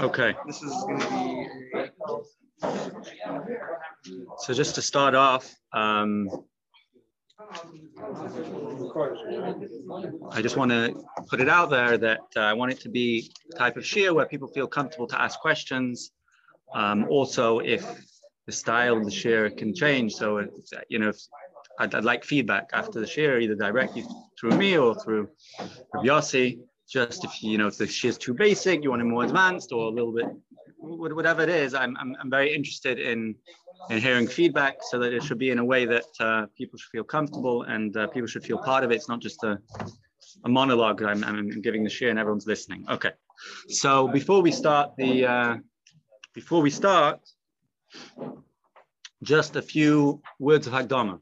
[0.00, 0.34] Okay.
[0.46, 1.48] This is going to be.
[4.38, 6.28] So just to start off, um,
[10.30, 10.94] I just want to
[11.28, 14.14] put it out there that uh, I want it to be a type of shiur
[14.14, 16.12] where people feel comfortable to ask questions.
[16.74, 17.84] Um, also, if
[18.46, 21.18] the style of the shiur can change, so it's, you know, if,
[21.78, 24.04] I'd, I'd, like feedback after the shiur, either directly
[24.40, 25.28] through me or through
[25.96, 26.60] Yossi.
[26.88, 29.72] Just if you know if the shiur is too basic, you want it more advanced,
[29.72, 30.26] or a little bit,
[30.78, 31.74] whatever it is.
[31.74, 33.34] I'm, I'm, I'm very interested in
[33.90, 36.90] and hearing feedback so that it should be in a way that uh, people should
[36.90, 38.96] feel comfortable and uh, people should feel part of it.
[38.96, 39.58] It's not just a,
[40.44, 42.84] a monologue I'm, I'm, giving the share and everyone's listening.
[42.88, 43.12] Okay.
[43.68, 45.56] So before we start the, uh,
[46.34, 47.20] before we start,
[49.22, 51.20] just a few words of Hagdama.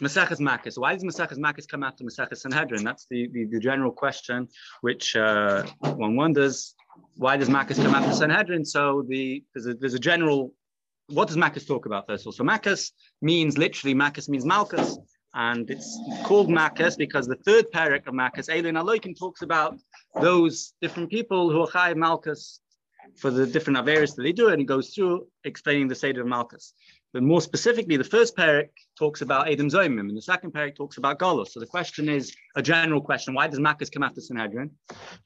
[0.00, 0.78] Maseches Makkos.
[0.78, 2.84] Why does Maseches Makkos come after Maseches Sanhedrin?
[2.84, 4.48] That's the, the, the general question,
[4.80, 6.74] which uh, one wonders
[7.16, 8.64] why does Makkos come after Sanhedrin?
[8.64, 10.52] So the there's a, there's a general.
[11.08, 12.32] What does Makkos talk about first of all?
[12.32, 14.98] So Makkos means literally Makkos means Malchus,
[15.34, 19.78] and it's called Makkos because the third parak of Makkos, Elin Aloikin, talks about
[20.20, 22.60] those different people who are Chai Malchus
[23.16, 26.28] for the different Averis that they do, and he goes through explaining the Seder of
[26.28, 26.72] Malchus.
[27.12, 30.96] But more specifically, the first parak talks about Adam Zomim, and the second parak talks
[30.96, 31.48] about Golos.
[31.48, 34.70] So the question is a general question: Why does Makkos come after Sanhedrin?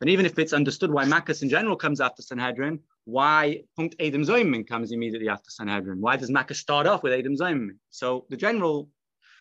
[0.01, 4.25] And even if it's understood why Makkos in general comes after Sanhedrin, why Punkt Adam
[4.25, 6.01] Zomim comes immediately after Sanhedrin?
[6.01, 7.79] Why does Makkos start off with Adam Zomim?
[7.91, 8.89] So the general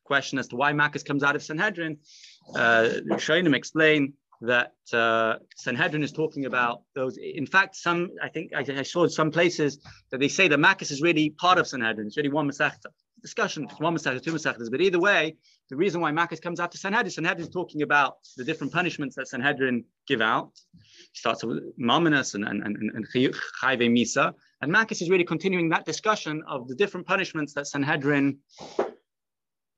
[0.04, 1.98] question as to why Makkos comes out of Sanhedrin,
[2.56, 7.18] uh, Shainim explain that uh, Sanhedrin is talking about those.
[7.18, 9.80] In fact, some I think I, I saw some places
[10.12, 12.08] that they say that Makkos is really part of Sanhedrin.
[12.08, 12.90] It's really one Masechta.
[13.22, 14.70] Discussion, one Masechta, two Masechtas.
[14.70, 15.38] But either way,
[15.70, 19.28] the reason why Makkos comes after Sanhedrin, Sanhedrin is talking about the different punishments that
[19.28, 20.52] Sanhedrin give out.
[20.74, 24.34] He starts with Mamonas and, and, and, and Chayve Misa.
[24.62, 28.38] And Makkos is really continuing that discussion of the different punishments that Sanhedrin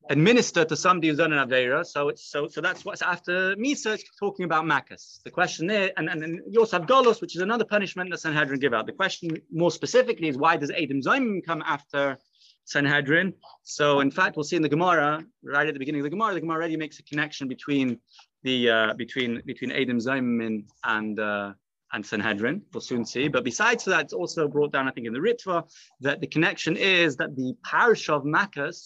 [0.09, 1.85] administer to somebody who's done an Aveira.
[1.85, 5.21] So it's so so that's what's after Misa, it's talking about Makkos.
[5.23, 8.19] The question there, and, and, and you also have Golos, which is another punishment that
[8.19, 8.85] Sanhedrin give out.
[8.85, 12.17] The question more specifically is why does Adam Zayim come after
[12.65, 13.33] Sanhedrin?
[13.63, 16.33] So in fact, we'll see in the Gemara, right at the beginning of the Gemara,
[16.33, 17.99] the Gemara already makes a connection between
[18.43, 21.53] the uh, between between Adam Zayim and uh,
[21.93, 22.61] and Sanhedrin.
[22.73, 23.27] We'll soon see.
[23.27, 25.69] But besides that, it's also brought down, I think, in the Ritva,
[26.01, 28.83] that the connection is that the parish of Makkos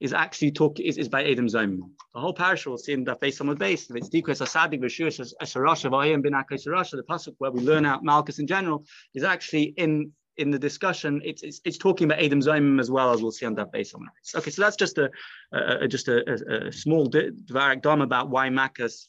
[0.00, 1.78] is actually talk is, is by Adam Zayim.
[2.14, 3.90] The whole parish will see in the face on the base.
[3.90, 6.32] It's Dikos Asadik V'Shush Asharasha V'Ayim Bin.
[6.32, 8.84] The pasuk where we learn out Malchus in general
[9.14, 11.20] is actually in in the discussion.
[11.24, 13.94] It's it's, it's talking about Adam Zayim as well as we'll see on that base
[13.94, 14.34] on the base.
[14.34, 15.10] Okay, so that's just a,
[15.52, 19.08] a just a, a, small dvarak dom about why Malchus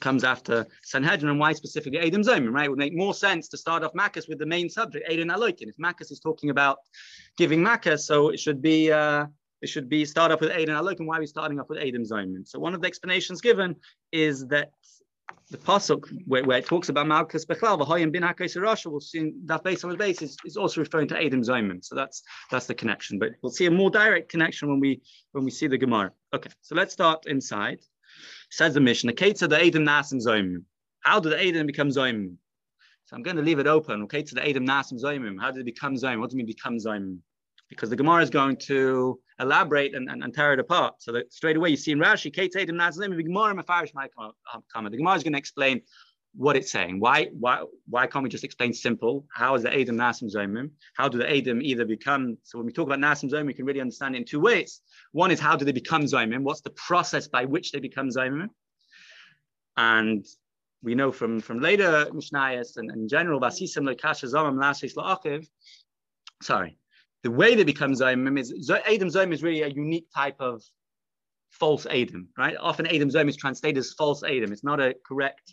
[0.00, 2.66] comes after Sanhedrin and why specifically Adam Zayim, right?
[2.66, 5.68] It would make more sense to start off Makkos with the main subject, Adam Aloikin.
[5.68, 6.78] If Makkos is talking about
[7.36, 9.26] giving Makkos, so it should be uh,
[9.62, 11.78] it should be start off with Adam Alok, and why are we starting off with
[11.78, 12.46] Adam Zayman?
[12.46, 13.76] So one of the explanations given
[14.12, 14.70] is that
[15.50, 18.22] the pasuk where, where it talks about Malchus Bechlal, V'hoyim bin
[18.62, 21.84] Russia, we'll see that base on the base is, also referring to Adam Zayman.
[21.84, 23.18] So that's that's the connection.
[23.18, 26.12] But we'll see a more direct connection when we when we see the Gemara.
[26.34, 27.80] Okay, so let's start inside.
[28.50, 30.64] Says the mission, the Kate the Adam Nasim Zayman.
[31.00, 32.36] How did the Adam become Zayman?
[33.06, 34.02] So I'm going to leave it open.
[34.02, 35.40] Okay, to the Adam Nasim Zayman.
[35.40, 36.20] How did it become Zayman?
[36.20, 37.18] What do you mean become Zayman?
[37.70, 40.94] Because the Gemara is going to elaborate and, and, and tear it apart.
[40.98, 45.14] So that straight away you see in Rashi, Kate Adam Nazlim, the Gemara um, Gemara
[45.14, 45.80] is going to explain
[46.34, 47.00] what it's saying.
[47.00, 49.24] Why, why, why can't we just explain simple?
[49.32, 50.70] How is the Adam Nasim Zomim?
[50.96, 52.36] How do the Adam either become?
[52.42, 54.80] So when we talk about Nasim Zomim, we can really understand it in two ways.
[55.12, 56.42] One is how do they become Zomim?
[56.42, 58.48] What's the process by which they become Zomim?
[59.76, 60.24] And
[60.82, 65.46] we know from, from later Mishnayos and, and general, Vasisim Lekasha Zomim Lasis La'achiv,
[66.42, 66.76] sorry,
[67.22, 70.62] the way they become Zayim is Adam Zayim is really a unique type of
[71.50, 72.56] false Adam, right?
[72.58, 74.52] Often Adam Zayim is translated as false Adam.
[74.52, 75.52] It's not a correct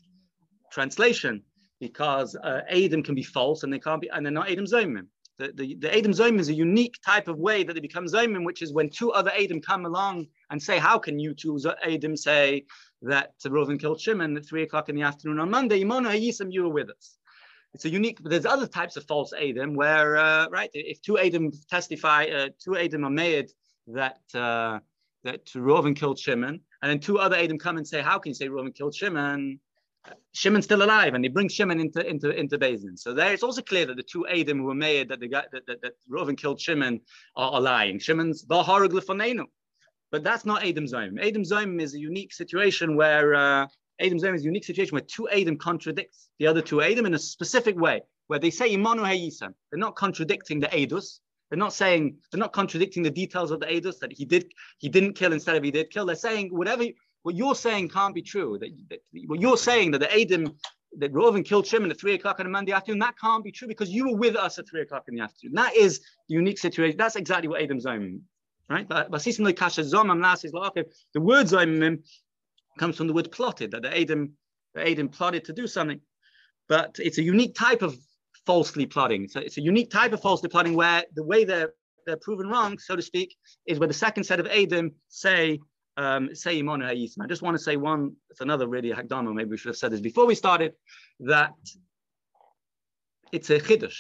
[0.72, 1.44] translation
[1.79, 5.07] because uh, Adam can be false and they can't be, and they're not Adam Zayim.
[5.38, 8.44] The, the, the Adam Zayim is a unique type of way that they become Zayim,
[8.45, 12.15] which is when two other Adam come along and say, How can you two Adam
[12.15, 12.65] say
[13.03, 15.83] that Reuven killed Shimon at three o'clock in the afternoon on Monday?
[15.83, 17.18] Imona Hayisam, you were with us
[17.77, 18.18] it's a unique.
[18.24, 22.75] There's other types of false Adam where, uh, right, if two Adam testify, uh, two
[22.75, 23.51] Adam are made
[23.85, 24.79] that uh,
[25.24, 28.33] that Reuven killed Shimon, and then two other Adam come and say, "How can you
[28.33, 29.59] say Reuven killed Shimon?"
[30.33, 32.97] Shimon's still alive, and he brings Shimon into into into Bezin.
[32.97, 35.44] So there, it's also clear that the two Adam who were made that the guy
[35.51, 37.00] that, that, that Reuven killed Shimon
[37.35, 38.00] are, are lying.
[38.00, 39.47] Shimon's the
[40.12, 41.21] But that's not Adam Zayim.
[41.21, 43.68] Adam Zayim is a unique situation where uh,
[43.99, 47.13] Adam Zayim is a unique situation where two Adam contradicts the other two Adam in
[47.13, 49.53] a specific way, where they say Imanu Hayisam.
[49.71, 51.19] They're not contradicting the Adus.
[51.49, 54.89] They're not saying they're not contradicting the details of the Adus that he did he
[54.89, 56.05] didn't kill instead of he did kill.
[56.05, 56.83] They're saying whatever
[57.23, 58.57] what you're saying can't be true.
[58.59, 60.55] That, that what you're saying that the Adam
[61.00, 63.67] that Reuven killed Shimon at three o'clock on a Monday afternoon, that can't be true
[63.67, 65.53] because you were with us at three o'clock in the afternoon.
[65.55, 66.97] That is the unique situation.
[66.97, 68.21] That's exactly what Adam Zayim
[68.69, 68.88] right?
[68.88, 69.19] But the
[71.15, 72.03] word Zayim
[72.77, 74.33] comes from the word plotted, that the Adam,
[74.74, 76.01] the Adam plotted to do something.
[76.69, 77.97] But it's a unique type of
[78.45, 79.27] falsely plotting.
[79.27, 81.71] So it's a unique type of falsely plotting where the way they're
[82.06, 83.35] they're proven wrong, so to speak,
[83.65, 85.59] is where the second set of Adam say,
[85.97, 87.21] um, say Imonu Hayisim.
[87.21, 89.91] I just want to say one, it's another really Hagdama, maybe we should have said
[89.91, 90.74] this before we started,
[91.19, 91.51] that
[93.33, 93.97] it's a chiddush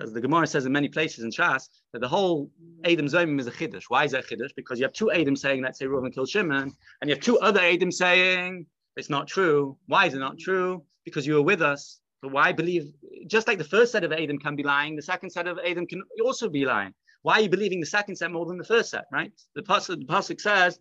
[0.00, 2.50] as the Gemara says in many places in Shas, that the whole
[2.84, 3.84] Adam Zomim is a Chiddush.
[3.88, 4.54] Why is that Chiddush?
[4.54, 7.38] Because you have two Adam saying, let's say Reuven killed Shimon, and you have two
[7.40, 8.66] other Adam saying,
[8.96, 9.76] it's not true.
[9.86, 10.84] Why is it not true?
[11.04, 12.00] Because you were with us.
[12.22, 12.92] But why believe,
[13.26, 15.86] just like the first set of Adam can be lying, the second set of Adam
[15.86, 16.92] can also be lying.
[17.22, 19.32] Why are you believing the second set more than the first set, right?
[19.54, 20.78] The Pasuk, the Pasuk says,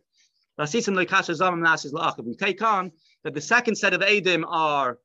[0.57, 0.65] we
[2.35, 2.91] take on
[3.23, 4.97] that the second set of Adam are,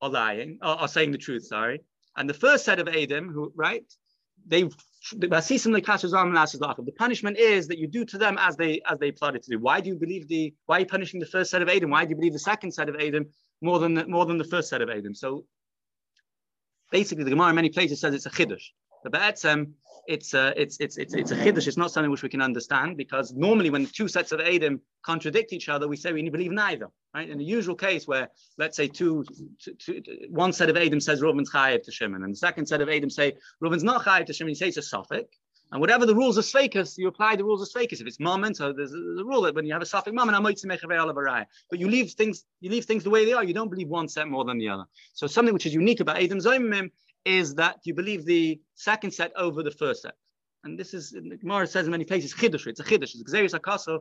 [0.00, 1.80] are lying, are, are saying the truth, sorry,
[2.16, 3.84] and the first set of Adam, who right,
[4.46, 4.68] they
[5.20, 5.28] the
[6.96, 9.58] punishment is that you do to them as they as they plotted to do.
[9.58, 11.90] Why do you believe the why are you punishing the first set of Adam?
[11.90, 13.26] Why do you believe the second set of Adam
[13.60, 15.14] more than the, more than the first set of Adam?
[15.14, 15.44] So
[16.90, 18.64] basically, the Gemara in many places says it's a chiddush.
[19.02, 19.72] The Ba'etzem,
[20.06, 21.66] it's a, it's, it's, it's, it's a chiddush.
[21.66, 25.52] It's not something which we can understand because normally when two sets of Adam contradict
[25.52, 26.88] each other, we say we believe neither.
[27.14, 27.28] Right?
[27.28, 29.24] In the usual case where, let's say, two,
[29.60, 32.80] two, two one set of Adam says Reuven's chayiv to Shimon, and the second set
[32.80, 35.36] of Adam say Reuven's not chayiv to Shimon, he says a suffix.
[35.72, 38.02] And whatever the rules of Sveikas, you apply the rules of Sveikas.
[38.02, 40.40] If it's moment, so there's a, rule that when you have a suffix moment, I
[40.40, 43.42] might make a but you leave things, you leave things the way they are.
[43.42, 44.84] You don't believe one set more than the other.
[45.14, 46.90] So something which is unique about Adam Zomim
[47.24, 50.12] is that you believe the second set over the first set.
[50.64, 52.66] And this is, Gemara says in many places, chiddush.
[52.66, 53.14] It's a chiddush.
[53.14, 54.00] It's Xerius Akaso.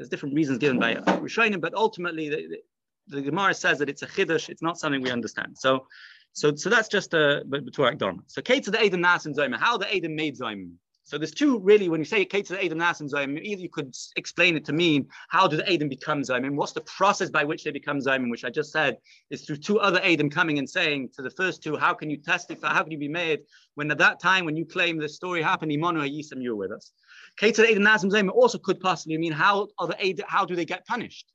[0.00, 4.00] There's different reasons given by Rishonim, but ultimately the, the, the, Gemara says that it's
[4.00, 4.48] a chiddush.
[4.48, 5.58] It's not something we understand.
[5.58, 5.86] So,
[6.32, 8.22] so, so that's just uh, a B'turak Dharma.
[8.26, 9.54] So, Kate to the Adam Nas and Zayim.
[9.54, 10.70] How the Adam made Zayim.
[11.04, 13.60] So there's two really, when you say Kate to the Adam Nas and Zayim, either
[13.60, 16.46] you could explain it to mean how do the Adam become Zayim?
[16.46, 18.96] And what's the process by which they become Zayim, which I just said
[19.28, 22.16] is through two other Adam coming and saying to the first two, how can you
[22.16, 23.40] testify, how can you be made
[23.74, 26.92] when at that time when you claim the story happened, Imanu Yisam, you're with us.
[27.42, 31.32] Also could possibly mean how are the how do they get punished?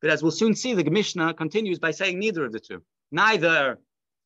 [0.00, 2.82] But as we'll soon see, the Mishnah continues by saying neither of the two.
[3.10, 3.78] Neither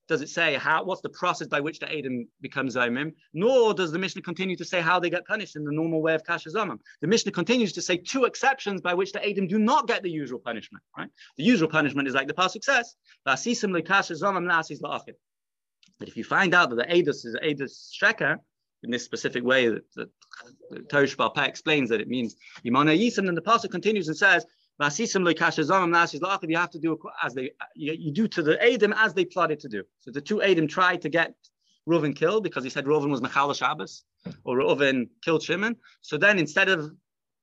[0.08, 3.90] does it say how what's the process by which the Adam becomes Zaimim, nor does
[3.92, 6.50] the Mishnah continue to say how they get punished in the normal way of Kasha
[6.50, 6.78] Zamim.
[7.00, 10.10] The Mishnah continues to say two exceptions by which the Adam do not get the
[10.10, 10.82] usual punishment.
[10.96, 11.10] Right?
[11.36, 12.94] The usual punishment is like the Pasuk says,
[13.24, 13.46] That
[16.08, 18.38] if you find out that the Adus is Adus Sheker,
[18.82, 20.08] in this specific way that, that
[20.70, 24.46] the Teresh explains that it means Imana Yisam, and the Pasuk continues and says,
[24.78, 24.86] you
[26.56, 29.82] have to do as they you do to the Adam as they plotted to do.
[30.00, 31.34] So the two Adam tried to get
[31.88, 34.04] Reuven killed because he said Reuven was Mechal Shabbos
[34.44, 35.76] or Reuven killed Shimon.
[36.02, 36.90] So then instead of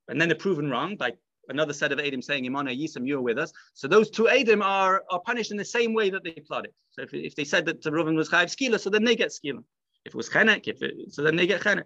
[0.10, 1.14] and then they're proven wrong by
[1.50, 3.52] another set of Adam saying Imana Yisam, you're with us.
[3.74, 6.72] So those two Adam are, are punished in the same way that they plotted.
[6.92, 9.64] So if, if they said that Reuven was Chayiv Skila, so then they get Skila.
[10.06, 11.86] If it was Chenek, if it, so then they get Chenek.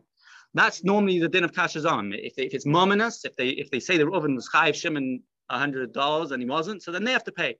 [0.57, 2.13] That's normally the din of Kashazam.
[2.13, 6.31] If, if it's Mominus, if they if they say that Reuven was Shimon hundred dollars
[6.31, 7.57] and he wasn't, so then they have to pay.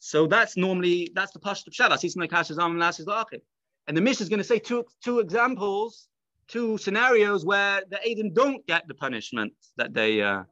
[0.00, 2.02] So that's normally that's the pashut of Shabbos.
[2.02, 3.40] And is lachim.
[3.86, 6.08] And the Mishnah is going to say two two examples,
[6.48, 10.44] two scenarios where the Adam don't get the punishment that they uh,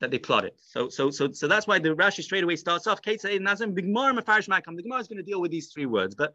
[0.00, 0.52] that they plotted.
[0.58, 3.02] So so so so that's why the Rashi straight away starts off.
[3.02, 6.34] Kate The Gemara is going to deal with these three words, but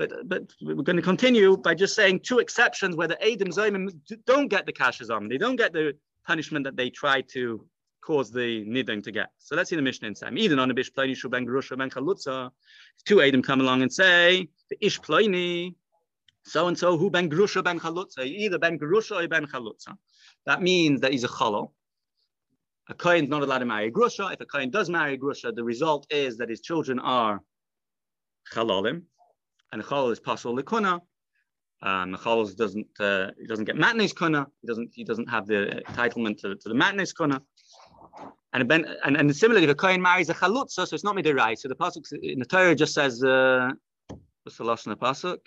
[0.00, 3.90] but but we're going to continue by just saying two exceptions where the Adam Zayim
[4.24, 5.28] don't get the kashazam.
[5.28, 5.92] They don't get the
[6.26, 7.66] punishment that they try to
[8.00, 9.28] cause the nidin to get.
[9.38, 10.38] So let's see the Mishnah in Sam.
[10.38, 12.50] Even on a bish pliny gerusha ben chalutza,
[13.04, 15.76] two Adam come along and say the ish pliny,
[16.44, 19.94] so and so who ben gerusha ben chalutza, either ben gerusha or ben chalutza.
[20.46, 21.72] That means that he's a chalal.
[22.88, 24.32] A kohen is not allowed to marry a grusha.
[24.32, 27.42] If a kohen does marry a grusha, the result is that his children are
[28.52, 29.02] chalalim,
[29.72, 31.00] and a chalal is pasul likuna.
[31.82, 34.46] Um, the doesn't uh, he doesn't get matnes kuna.
[34.60, 37.40] He doesn't he doesn't have the entitlement to, to the matnes kuna.
[38.52, 41.56] And, ben, and, and similarly, if a kohen marries a chalutza, so it's not midirai.
[41.56, 43.70] So the pasuk in the Torah just says, uh,
[44.42, 45.38] what's the last in the pasuk?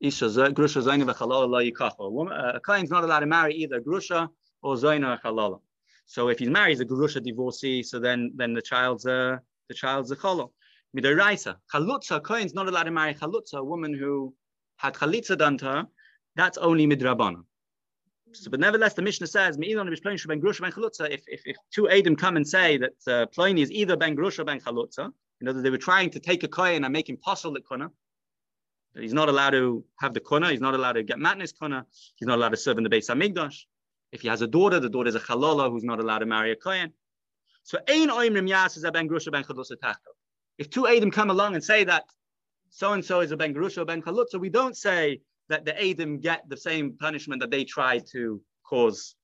[0.00, 2.56] Isha grusha zayna v'chalala.
[2.56, 4.28] A kohen's not allowed to marry either grusha
[4.62, 5.60] or zayna or.
[6.06, 7.82] So if he marries a grusha divorcee.
[7.82, 10.52] So then, then the child's a the child's a cholo.
[10.94, 14.34] Midoraisa, chalutza, Kohen's not allowed to marry chalutza, a woman who
[14.76, 15.86] had chalitza done to her,
[16.34, 17.42] that's only midrabana.
[18.32, 22.92] So, but nevertheless, the Mishnah says, if, if, if two Adam come and say that
[23.06, 26.42] uh, is either Ben Grush or Ben Chalutza, in other they were trying to take
[26.42, 27.90] a Kohen and make him possible the Kuna,
[28.94, 32.26] he's not allowed to have the Kuna, he's not allowed to get Matnis Kuna, he's
[32.26, 33.64] not allowed to serve in the Beis Hamikdash.
[34.12, 36.52] If he has a daughter, the daughter is a Chalola who's not allowed to marry
[36.52, 36.92] a Kohen.
[37.62, 39.76] So, Ein Oimrim Yas is a Ben Grush or Ben Chalutza
[40.58, 42.04] If two Adam come along and say that
[42.70, 45.90] so and so is a Ben Grush or Ben Chalutza, we don't say that the
[45.90, 49.14] Adam get the same punishment that they try to cause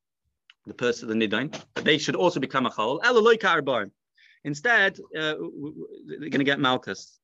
[0.67, 3.91] the person, the Nidain, but they should also become a Chol.
[4.45, 5.35] Instead, uh,
[6.07, 7.19] they're going to get Malchus.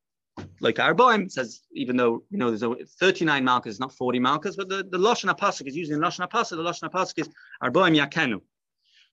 [0.60, 4.86] Like Arboim says, even though you know there's 39 Malchus, not 40 Malchus, but the,
[4.88, 6.50] the Lashon is using Lashon Apasik.
[6.50, 7.28] The Lashon Apasik is
[7.62, 8.40] Arboim Yakenu.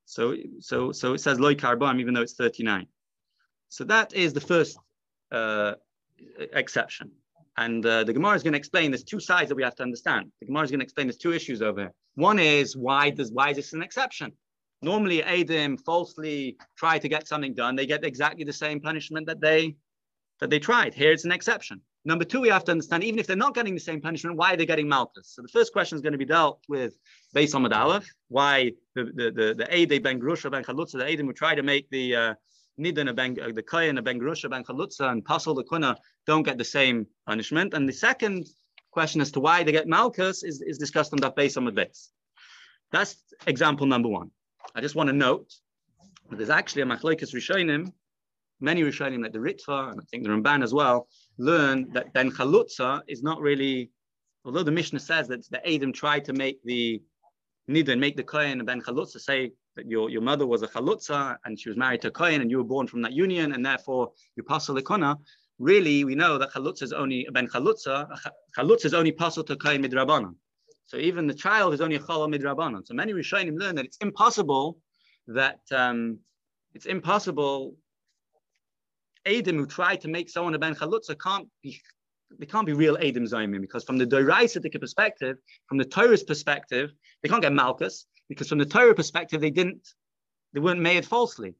[0.06, 2.86] So, so, so it says Loik Arboim, even though it's 39.
[3.70, 4.78] So that is the first
[5.32, 5.74] uh,
[6.54, 7.12] exception.
[7.58, 9.84] And uh, the Gemara is going to explain there's two sides that we have to
[9.84, 10.32] understand.
[10.42, 11.94] The Gemara is going to explain there's two issues over here.
[12.16, 14.34] One is why does why is this an exception?
[14.82, 19.40] Normally, Adam falsely try to get something done, they get exactly the same punishment that
[19.40, 19.76] they
[20.40, 20.94] that they tried.
[20.94, 21.82] Here it's an exception.
[22.04, 24.54] Number two, we have to understand even if they're not getting the same punishment, why
[24.54, 25.34] are they getting Malchus?
[25.34, 26.94] So the first question is going to be dealt with
[27.34, 31.36] based on Aleph, why the the the, the Ben Grusha Ben Chalutza, the Adam would
[31.36, 32.34] try to make the uh,
[32.80, 36.58] Nidan ben, uh, the Kayan ben Grusha ben Chalutza and Pasal the Kuna don't get
[36.58, 37.74] the same punishment.
[37.74, 38.48] And the second
[38.92, 41.72] question as to why they get Malchus is, is discussed on that base on the
[41.72, 42.12] base.
[42.92, 43.16] That's
[43.48, 44.32] example number one.
[44.74, 45.54] I just want to note
[46.30, 47.92] that there's actually a Machlokes Rishonim,
[48.60, 52.32] many Rishonim like the Ritva and I think the Ramban as well, learn that Ben
[52.32, 53.92] Chalutza is not really,
[54.44, 57.02] although the Mishnah says that the Adam tried to make the
[57.70, 61.60] Nidan, make the Kayan Ben Chalutza say that your, your mother was a chalutza and
[61.60, 64.12] she was married to a kohen and you were born from that union and therefore
[64.36, 65.18] you pass the
[65.60, 68.08] really we know that chalutza is only ben chalutza,
[68.58, 70.36] chalutza is only passel to kohen midrabanan.
[70.88, 72.86] So even the child is only a chalal midrabanan.
[72.86, 74.78] So many Rishonim learn that it's impossible
[75.28, 76.20] that um,
[76.74, 77.76] it's impossible.
[79.26, 81.82] Adam who tried to make someone a ben chalutza can't be
[82.38, 86.92] they can't be real Adam Zayimim because from the Doraisitic perspective, from the Torah's perspective,
[87.22, 89.88] they can't get Malchus because from the Torah perspective, they didn't,
[90.54, 91.56] they weren't made falsely.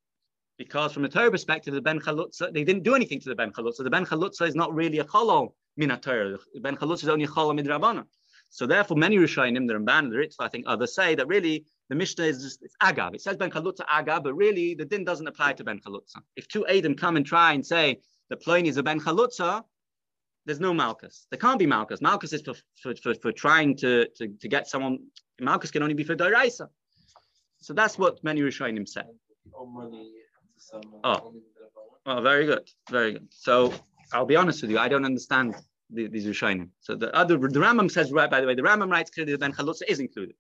[0.58, 3.52] Because from the Torah perspective, the Ben Chalutza, they didn't do anything to the Ben
[3.52, 3.84] Chalutza.
[3.84, 6.38] The Ben Chalutza is not really a cholol min Torah.
[6.54, 8.06] The Ben Chalutza is only a cholol min Rabbana.
[8.50, 11.96] So therefore, many Rishonim, the Ramban, the Ritva, I think others say that really the
[11.96, 13.14] Mishnah is just, it's Agav.
[13.14, 16.22] It says Ben Chalutza Agav, but really the din doesn't apply to Ben Chalutza.
[16.38, 19.64] If two Adam come and try and say the plane is a Ben Chalutza,
[20.46, 21.28] there's no Malchus.
[21.32, 22.02] There can't be Malchus.
[22.02, 25.00] Malchus is for, for, for, for trying to, to, to get someone
[25.40, 26.70] Malchus can only be for Doraisa.
[27.60, 29.02] So that's what many Rishonim say.
[31.04, 31.34] Oh,
[32.06, 33.28] oh, very good, very good.
[33.32, 33.74] So
[34.14, 35.56] I'll be honest with you, I don't understand
[35.90, 36.70] the, these Rishonim.
[36.82, 39.40] So the other, the Rambam says, right, by the way, the Rambam writes clearly that
[39.40, 40.36] Ben Chalutza is included.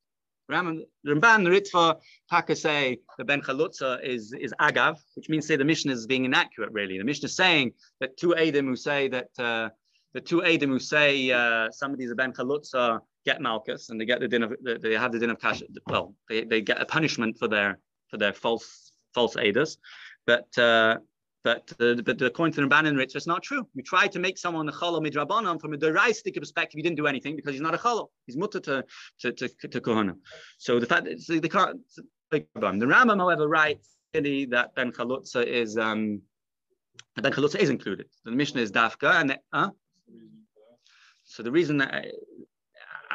[0.51, 1.99] Rambam, Ramban, the Ritva,
[2.29, 6.25] Taka say the Ben Chalutza is, is Agav, which means say the Mishnah is being
[6.25, 6.97] inaccurate, really.
[6.97, 9.69] The Mishnah is saying that two Adam who say that, uh,
[10.13, 14.19] the two Adam who say uh, somebody's a Ben Chalutza get Malchus and they get
[14.19, 15.61] the din of they have the din of cash.
[15.87, 17.79] Well, they, they get a punishment for their
[18.09, 19.77] for their false false aiders,
[20.25, 20.97] but uh,
[21.43, 23.67] but uh, but according to the Rabbanan Ritz, it's not true.
[23.73, 27.07] You try to make someone a cholo midrabanan from a deraistic perspective, you didn't do
[27.07, 28.09] anything because he's not a cholo.
[28.25, 28.85] He's mutter to
[29.19, 30.15] to to, to kohana.
[30.57, 31.79] So the fact so they can't.
[32.31, 36.21] The Rambam, however, writes that Ben Chalutza is um,
[37.21, 38.07] Ben Chalutza is included.
[38.25, 39.69] The Mishnah is Dafka, and uh,
[41.23, 42.05] so the reason that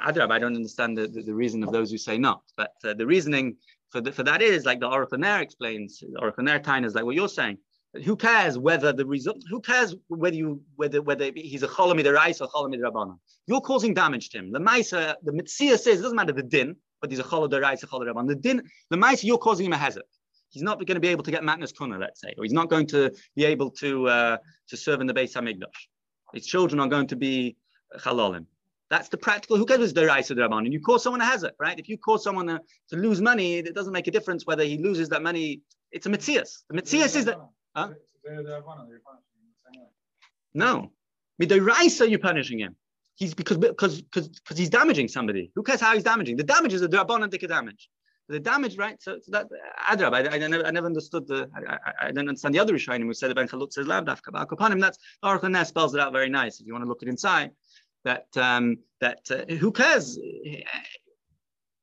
[0.00, 2.42] Adrab, I don't understand the, the, the, reason of those who say not.
[2.56, 3.56] But uh, the reasoning
[3.90, 7.28] for, the, for that is, like the Orochaner explains, Orochaner Tain is like what you're
[7.28, 7.58] saying.
[8.04, 9.42] Who cares whether the result?
[9.50, 13.18] Who cares whether you whether whether he's a cholamid Rais or cholamid Rabbanon?
[13.46, 14.52] You're causing damage to him.
[14.52, 17.82] The Maisa, the Mitzia says it doesn't matter the din, but he's a cholamid Rais
[17.82, 18.28] or cholamid Rabbanon.
[18.28, 20.04] The din, the Maisa, you're causing him a hazard.
[20.50, 22.70] He's not going to be able to get matnas kuna, let's say, or he's not
[22.70, 24.36] going to be able to uh,
[24.68, 25.88] to serve in the Beis Hamikdash.
[26.32, 27.56] His children are going to be
[27.98, 28.46] chalalim.
[28.90, 29.56] That's the practical.
[29.56, 30.64] Who cares the Raisa Draman?
[30.64, 31.78] And you cause someone a hazard, right?
[31.78, 32.60] If you cause someone to,
[32.96, 35.62] lose money, it doesn't make a difference whether he loses that money.
[35.92, 36.64] It's a Matthias.
[36.68, 37.38] The Matthias is that.
[37.76, 37.90] Huh?
[40.54, 40.90] No.
[41.60, 42.74] Raisa, you're punishing him.
[43.14, 45.52] He's because because because because he's damaging somebody.
[45.54, 46.36] Who cares how he's damaging?
[46.36, 47.88] The damage is the Drabanan damage.
[48.28, 49.00] The damage, right?
[49.02, 49.48] So, so that
[49.90, 52.72] Adrab, I, I, never, I never understood the, I, I, I don't understand the other
[52.72, 54.30] Rishonim who said Ben Chalutz says Lav Dafka.
[54.80, 56.60] That's Ness spells it out very nice.
[56.60, 57.50] If you want to look it inside,
[58.04, 60.18] that um, that uh, who cares?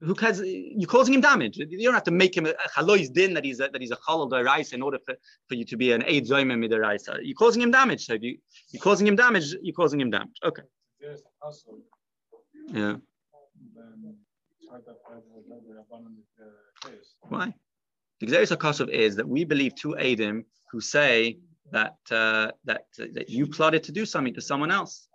[0.02, 0.42] who cares?
[0.44, 1.58] You're causing him damage.
[1.58, 3.98] You don't have to make him a chalois din that he's a, that he's a
[3.98, 5.16] chalal deraisa in order for,
[5.48, 7.20] for you to be an aid zoyim midaraisa.
[7.24, 8.06] You're causing him damage.
[8.06, 8.38] So you
[8.72, 10.38] you're causing him damage, you're causing him damage.
[10.44, 10.64] Okay.
[12.68, 12.96] Yeah.
[17.30, 17.54] Why?
[18.20, 21.38] The Xeris HaKosov is that we believe two Adim who say
[21.72, 25.07] that, uh, that, that you plotted to do something to someone else.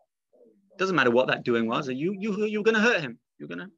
[0.78, 1.88] Doesn't matter what that doing was.
[1.88, 3.18] You, you, you're going to hurt him.
[3.38, 3.70] You're going to.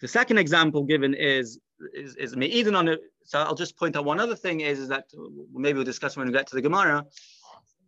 [0.00, 1.60] The second example given is
[1.94, 3.00] is, is Me'idin on it.
[3.24, 5.04] So I'll just point out one other thing is, is that
[5.52, 7.04] maybe we'll discuss when we get to the Gemara,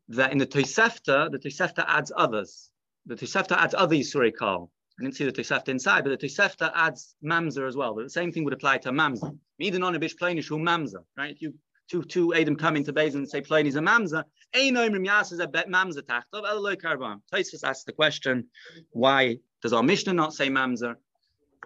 [0.08, 2.70] that in the Tosefta, the Tosefta adds others.
[3.06, 4.70] The Tosefta adds other Yisuri Kal.
[4.98, 7.94] I didn't see the Tosefta inside, but the Tosefta adds Mamzer as well.
[7.94, 9.36] But the same thing would apply to Mamzer.
[9.58, 11.36] Me'idin on a bish plainish Mamzer, right?
[11.40, 11.54] You
[11.92, 14.24] two two Adam come into Beis and say plain is a mamza.
[14.54, 17.20] Ein oimrim yas is a bet mamza tachtov eloi karban.
[17.30, 18.46] Taisus asks the question,
[18.90, 20.94] why does our Mishnah not say mamza?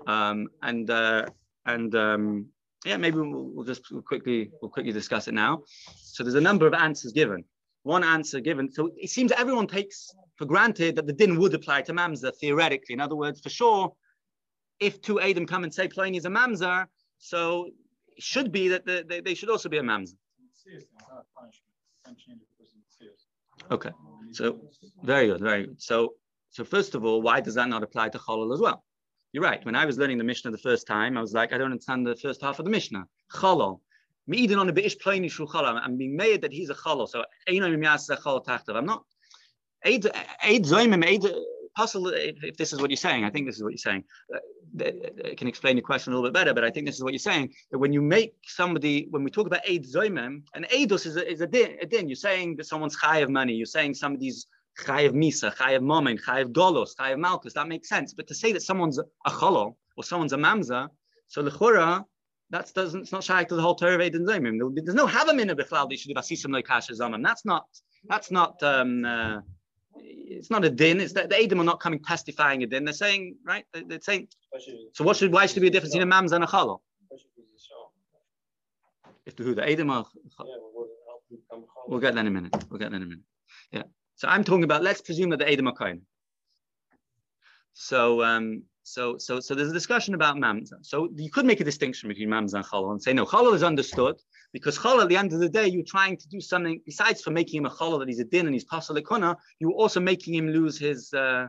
[0.06, 1.26] Um, and uh,
[1.64, 2.47] and um,
[2.85, 5.62] yeah, maybe we'll, we'll just we'll quickly we'll quickly discuss it now.
[5.97, 7.45] So there's a number of answers given.
[7.85, 8.71] One answer given.
[8.73, 12.95] So it seems everyone takes for granted that the din would apply to mamza theoretically.
[12.95, 13.92] In other words, for sure,
[14.80, 16.87] if two Adam come and say plain is a mamza,
[17.18, 17.71] so
[18.18, 20.16] should be that the, they, they should also be a mamzer.
[23.70, 23.90] Okay,
[24.32, 24.61] so
[25.02, 25.80] very good, very good.
[25.80, 26.14] So,
[26.50, 28.85] so first of all, why does that not apply to cholol as well?
[29.32, 29.64] You're right.
[29.64, 32.06] When I was learning the Mishnah the first time, I was like, I don't understand
[32.06, 33.04] the first half of the Mishnah.
[33.32, 33.80] Cholol.
[34.28, 37.08] Me on a bit plain I'm being made that he's a cholol.
[37.08, 39.04] So I'm not.
[39.85, 40.04] Aid
[40.64, 41.04] zoimim
[41.76, 43.25] possible if, if, this is what you're saying.
[43.25, 44.04] I think this is what you're saying.
[44.80, 44.90] Uh,
[45.30, 47.12] I can explain your question a little bit better, but I think this is what
[47.12, 47.52] you're saying.
[47.71, 51.30] That when you make somebody, when we talk about aid zoimem, and aidos is a,
[51.30, 52.09] is a din, a din.
[52.09, 53.54] You're saying that someone's high of money.
[53.54, 54.47] You're saying somebody's
[54.78, 57.54] high of misa, high of momen, high of golos, high of malchus.
[57.54, 58.12] That makes sense.
[58.14, 60.88] But to say that someone's a cholo or someone's a mamza,
[61.28, 62.04] so lechura,
[62.50, 63.02] that doesn't.
[63.02, 64.59] It's not shy to the whole Torah of aid and zoimem.
[64.75, 65.88] There's no havamina b'chlal.
[65.88, 67.23] They should do asisim loikasha zamam.
[67.25, 67.66] That's not.
[68.09, 68.62] That's not.
[68.62, 69.40] Um, uh,
[70.00, 71.00] it's not a din.
[71.00, 72.84] It's that the Edom are not coming testifying a din.
[72.84, 73.64] They're saying, right?
[73.72, 74.28] They're saying.
[74.92, 75.32] So what should?
[75.32, 76.80] Why should there be a difference between a mams and a chalo?
[79.25, 80.06] If the who the Edom are.
[81.88, 82.54] We'll get that in a minute.
[82.71, 83.25] We'll get that in a minute.
[83.73, 83.82] Yeah.
[84.16, 84.82] So I'm talking about.
[84.82, 86.02] Let's presume that the Edom are kind.
[87.75, 90.75] So um, so so so there's a discussion about mamza.
[90.82, 93.64] So you could make a distinction between mamza and chalal and say no, chalal is
[93.64, 94.14] understood
[94.52, 97.32] because chalal at the end of the day you're trying to do something besides for
[97.32, 100.34] making him a chalal that he's a din and he's pasal ikuna, you're also making
[100.34, 101.49] him lose his uh,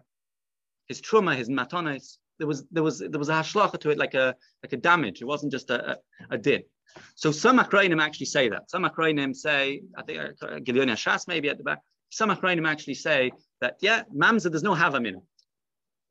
[0.87, 2.17] his truma, his matonis.
[2.39, 5.21] There was there was there was a hashlacha to it like a like a damage.
[5.21, 5.97] It wasn't just a, a,
[6.31, 6.63] a din.
[7.13, 8.71] So some akrainim actually say that.
[8.71, 11.81] Some akrainim say, I think uh, Gileonia Shas maybe at the back.
[12.09, 15.21] Some akrainim actually say that yeah, mamza there's no havamin.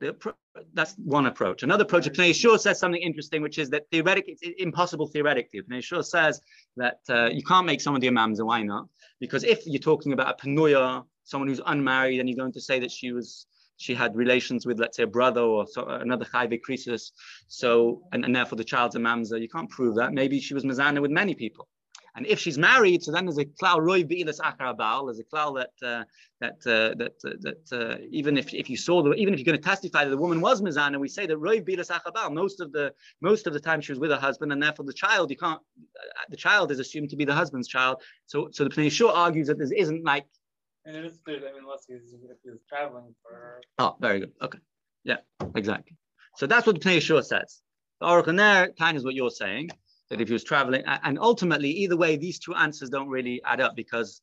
[0.00, 1.62] That's one approach.
[1.62, 5.60] Another approach, Pnei Yeshua says something interesting, which is that theoretically, it's impossible theoretically.
[5.62, 6.40] Pnei Yeshua says
[6.76, 8.88] that uh, you can't make someone the imams, and why not?
[9.20, 12.78] Because if you're talking about a panuya, someone who's unmarried, and you're going to say
[12.80, 13.46] that she was
[13.78, 17.10] she had relations with, let's say, a brother or so, another chayve krisis,
[17.48, 20.12] so and, and therefore the child's a mamza, you can't prove that.
[20.12, 21.68] Maybe she was mazana with many people.
[22.16, 25.54] And if she's married, so then there's a klal roy bi'ilas akar There's a klal
[25.60, 26.04] that uh,
[26.40, 29.44] that uh, that uh, that uh, even if, if you saw the even if you're
[29.44, 32.60] going to testify that the woman was mizana, we say that roy bi'ilas akar Most
[32.60, 35.30] of the most of the time she was with her husband, and therefore the child
[35.30, 38.00] you can't uh, the child is assumed to be the husband's child.
[38.24, 40.26] So so the Pnei Shur argues that this isn't like.
[40.86, 41.38] And it is clear.
[41.38, 43.60] I mean, unless he's if he's traveling for.
[43.78, 44.32] Oh, very good.
[44.40, 44.58] Okay.
[45.04, 45.18] Yeah,
[45.54, 45.96] exactly.
[46.36, 47.60] So that's what the Pnei Shur says.
[48.00, 49.68] The oracle there kind of is what you're saying
[50.10, 53.60] that if he was traveling, and ultimately, either way, these two answers don't really add
[53.60, 54.22] up because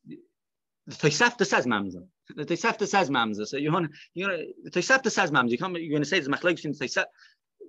[0.88, 2.06] the Tosefta says Mamza.
[2.36, 3.48] The Tosefta says Mamza.
[3.48, 5.50] So you want you know the Tosefta says Mamza.
[5.50, 7.06] You can't, you're going to say it's Machlokes Tosefta.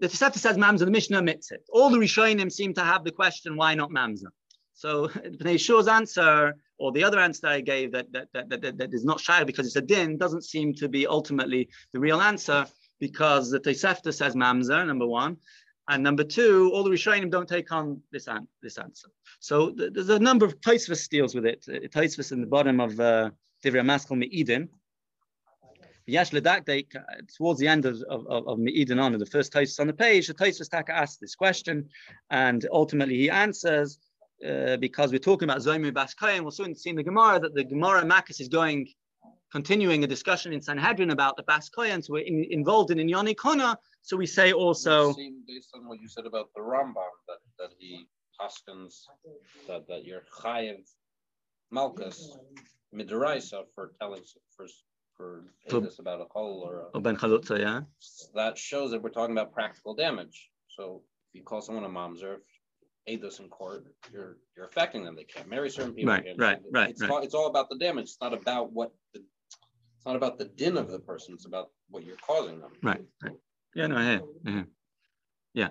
[0.01, 0.81] The Tosefta says Mamza.
[0.81, 1.65] The Mishnah admits it.
[1.71, 4.27] All the Rishonim seem to have the question, why not Mamza?
[4.75, 8.95] So Pnei Shur's answer, or the other answer I gave that that, that, that, that
[8.95, 12.67] is not shy because it's a din, doesn't seem to be ultimately the real answer
[12.99, 15.37] because the Tosefta says Mamza, number one.
[15.89, 19.09] And number two, all the Rishonim don't take on this, an- this answer.
[19.41, 21.65] So th- there's a number of Taisvus deals with it.
[21.69, 21.81] Uh,
[22.33, 23.31] in the bottom of uh,
[23.83, 24.69] Maskal Me'idin.
[26.33, 26.95] Ledakdek,
[27.37, 30.35] towards the end of, of, of Me'idin on, the first Taisvus on the page, the
[30.35, 31.89] Taisvus Taka asks this question,
[32.31, 33.99] and ultimately he answers,
[34.47, 37.65] uh, because we're talking about Zoymi Bas we'll soon see in the Gemara that the
[37.65, 38.89] Gemara Makis is going,
[39.55, 43.37] continuing a discussion in Sanhedrin about the Bas Koyans who were in, involved in Inyani
[43.37, 45.15] Kona, so we say also.
[45.47, 48.09] based on what you said about the Rambam, that, that he
[48.41, 49.05] paskins
[49.69, 50.81] that, that you're chayiv
[51.71, 52.37] malchus
[52.93, 54.23] midraisa for telling
[54.57, 54.67] for
[55.17, 57.83] for, for this about a kol or a, ben chalutza, yeah.
[58.35, 60.51] That shows that we're talking about practical damage.
[60.67, 62.39] So if you call someone a mamzer,
[63.09, 65.15] Eidos in court, you're you're affecting them.
[65.15, 66.13] They can't marry certain people.
[66.13, 67.11] Right, right, right, It's right.
[67.11, 68.05] all, it's all about the damage.
[68.05, 69.23] It's not about what the
[70.05, 71.33] it's not about the din of the person.
[71.33, 72.73] It's about what you're causing them.
[72.83, 73.01] Right.
[73.23, 73.33] right.
[73.75, 74.21] Yeah, no, hear.
[74.47, 74.63] I.
[75.55, 75.69] Yeah.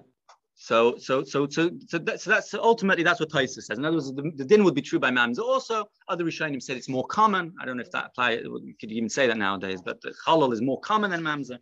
[0.56, 3.78] So, so, so, so, so, that, so that's ultimately that's what Taisa says.
[3.78, 5.44] In other words, the, the din would be true by Mamzer.
[5.44, 7.54] Also, other Rishonim said it's more common.
[7.62, 8.38] I don't know if that apply.
[8.38, 11.60] Could you even say that nowadays, but the Chalal is more common than Mamzer.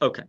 [0.00, 0.22] Okay.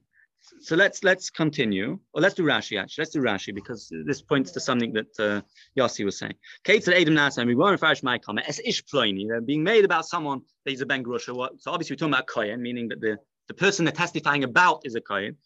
[0.62, 2.00] So let's let's continue.
[2.14, 3.02] Or let's do Rashi actually.
[3.04, 5.42] Let's do Rashi because this points to something that uh,
[5.78, 6.36] Yossi was saying.
[6.64, 8.48] Kate said Adam Nasa, we weren't farish my comment.
[8.48, 9.28] As ish ploini.
[9.28, 11.36] They're being made about someone that is a ben grusha.
[11.36, 11.62] What?
[11.62, 14.96] So obviously we're talking about kohen, meaning that the the person they're testifying about is
[14.96, 15.38] a kohen.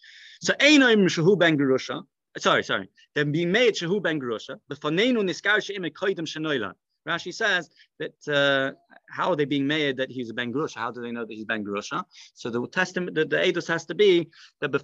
[0.42, 2.04] So Einoim Shahu Ben Gerusha.
[2.38, 2.90] Sorry, sorry.
[3.14, 4.56] They're being made Shahu Ben Gerusha.
[4.70, 6.74] But for Neinu Niskar She'im Koidim Shenoila.
[7.08, 8.72] Rashi says that uh,
[9.10, 10.78] how are they being made that he's a Ben Gerusha?
[10.78, 12.04] How do they know that he's Ben Gerusha?
[12.34, 14.30] So the testament, the, the Eidos has to be
[14.62, 14.72] that.
[14.72, 14.80] That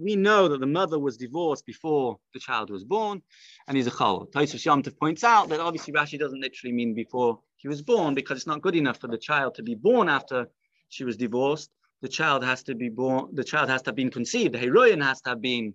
[0.00, 3.22] we know that the mother was divorced before the child was born,
[3.68, 4.30] and he's a Chalul.
[4.32, 8.38] Taisus Yomtov points out that obviously Rashi doesn't literally mean before he was born because
[8.38, 10.46] it's not good enough for the child to be born after
[10.88, 11.70] she was divorced
[12.04, 15.00] the child has to be born, the child has to have been conceived, the heroine
[15.00, 15.72] has to have been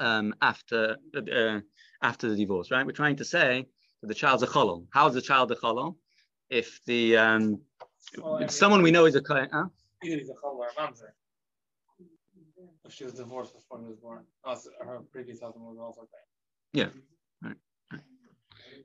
[0.00, 1.60] um, after uh,
[2.02, 2.84] after the divorce, right?
[2.86, 3.66] We're trying to say
[4.00, 4.86] that the child's a cholol.
[4.90, 5.96] How is the child a cholol?
[6.50, 7.60] If the um,
[8.18, 9.66] Well, I if mean- someone we know is a kohen, huh?
[10.04, 11.10] Either he's a chol or a mamzer.
[12.84, 16.24] If she was divorced before he was born, oh, her previous husband was also okay.
[16.72, 16.88] Yeah.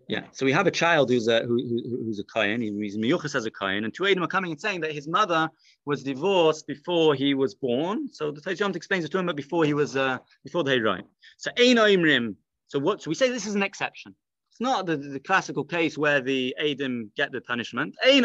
[0.08, 0.24] Yeah.
[0.32, 2.62] So we have a child who's a who, who, who's a kohen.
[2.62, 5.50] He's miyuchas as a kohen, and two Edom are coming and saying that his mother
[5.86, 8.10] was divorced before he was born.
[8.12, 11.04] So the Taisyam explains it to him, but before he was uh, before the heroine.
[11.38, 12.36] So ein oimrim.
[12.72, 13.02] So what?
[13.02, 14.16] So we say this is an exception.
[14.50, 17.94] It's not the, the classical case where the Adam get the punishment.
[18.02, 18.24] If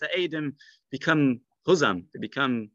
[0.00, 0.56] the Adam
[0.90, 2.68] become huzam, they become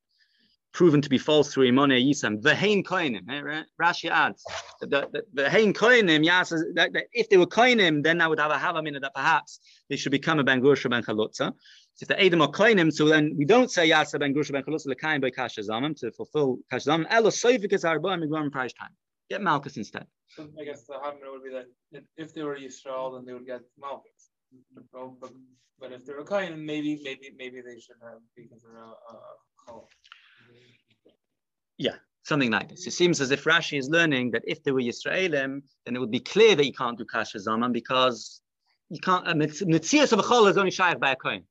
[0.72, 2.42] proven to be false through imone yisam.
[2.42, 3.30] Vehein kohenim.
[3.30, 3.64] eh?
[3.80, 4.44] Rashi adds
[4.82, 6.26] hein kohenim.
[6.26, 9.04] Yes, that, that if they were kohenim, then I would have a have a minute
[9.04, 9.60] that perhaps
[9.92, 11.04] they should become a ben gusha ben.
[11.04, 11.54] So
[12.02, 14.88] if the Adam are kohenim, so then we don't say yasa ben gusha ben chalutza
[14.88, 17.06] lekaim by kasha zamim to fulfill kasha zamim.
[17.12, 18.90] Elo soifikas arba migram price time.
[19.30, 20.08] Get malchus instead.
[20.36, 21.68] So I guess the Havmina would be that
[22.18, 24.32] if- they were Yisrael, then they would get Malchus.
[24.74, 25.32] But,
[25.80, 29.16] but, if they're a Kain, maybe, maybe, maybe they should have because they're a, a,
[29.68, 29.88] chol.
[32.30, 32.86] Something like this.
[32.86, 36.12] It seems as if Rashi is learning that if they were Yisraelim, then it would
[36.12, 38.42] be clear that you can't do kasha zaman because
[38.90, 39.28] you can't.
[39.28, 41.44] Uh, Mitzias of a chol is only shaykh by a kohen.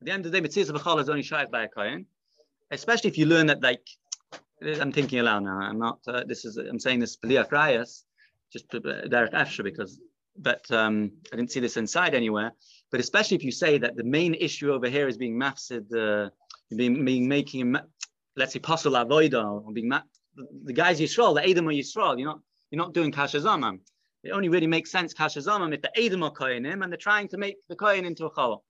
[0.00, 1.68] At the end of the day, Mitzias of a chol is only shaykh by a
[1.68, 2.06] kohen.
[2.72, 3.86] Especially if you learn that, like,
[4.62, 5.58] I'm thinking aloud now.
[5.58, 6.00] I'm not.
[6.06, 6.56] Uh, this is.
[6.56, 8.04] I'm saying this rayas,
[8.52, 10.00] just uh, Derek Afsha because.
[10.40, 12.52] But um, I didn't see this inside anywhere.
[12.92, 16.30] But especially if you say that the main issue over here is being mafsid, uh,
[16.76, 17.76] being, being making
[18.38, 20.02] let's say pasul avoida or being ma-
[20.64, 22.18] the guys Yisrael, the Edom are Yisrael.
[22.18, 22.40] You're not
[22.70, 23.80] you're not doing kasha zamam.
[24.22, 27.28] It only really makes sense kasha zamam if the Edom are kohenim and they're trying
[27.28, 28.60] to make the kohen into a chalal.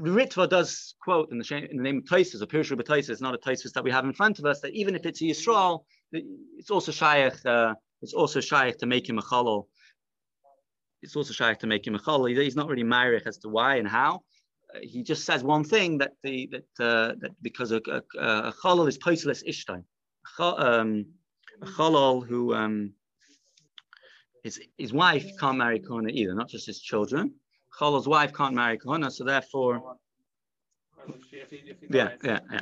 [0.00, 3.34] Ritva does quote in the, in the name of Taisus, a Pirush Taisus, it's not
[3.34, 5.84] a Taisus that we have in front of us, that even if it's a Yisrael,
[6.12, 9.66] it's also shaykh, uh, it's also shaykh to make him a chalal.
[11.02, 12.42] It's also shaykh to make him a chalal.
[12.42, 14.22] He's not really married as to why and how
[14.74, 18.86] uh, he just says one thing that the that uh, that because a, a, a
[18.86, 19.82] is poiseless ishtai,
[20.38, 21.06] um,
[21.62, 22.92] a chalal who um,
[24.44, 27.34] his his wife can't marry kohana either, not just his children.
[27.78, 29.96] Chalal's wife can't marry kohana, so therefore,
[31.90, 32.60] yeah, yeah, yeah.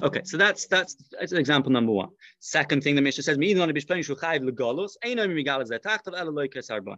[0.00, 2.10] Okay, so that's that's that's example number one.
[2.38, 6.70] Second thing the Mishnah says, "Meidon on bishpein shuchayv legolos, eino migalas zetachtav ela loikas
[6.70, 6.96] arbon."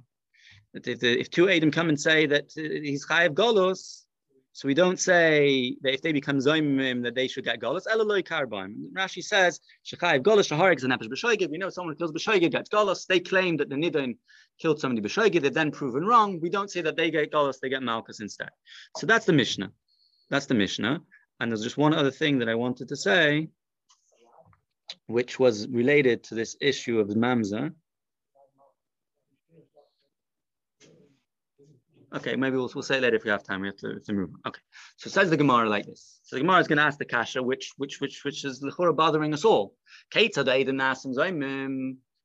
[0.75, 4.05] That if, the, if two Adam come and say that uh, he's chayiv golos,
[4.53, 7.83] so we don't say that if they become zoimim that they should get golos.
[7.89, 8.75] Ela loy karbon.
[8.93, 11.51] Rashi says shechayiv golos shaharek zanepesh b'shoigid.
[11.51, 13.07] We know someone kills b'shoigid gets golos.
[13.07, 14.17] They claim that the nidon
[14.61, 15.43] killed somebody b'shoigid.
[15.43, 16.41] They're then proven wrong.
[16.41, 17.61] We don't say that they get golos.
[17.61, 18.51] They get malchus instead.
[18.97, 19.71] So that's the Mishnah.
[20.31, 21.01] That's the Mishnah.
[21.39, 23.49] And there's just one other thing that I wanted to say,
[25.07, 27.17] which was related to this issue of the
[32.13, 33.61] Okay, maybe we'll, we'll say it later if we have time.
[33.61, 34.31] We have to, to move.
[34.47, 34.61] Okay,
[34.97, 36.19] so says the Gemara like this.
[36.25, 38.95] So the Gemara is going to ask the kasha, which which which which is l'chura
[38.95, 39.75] bothering us all.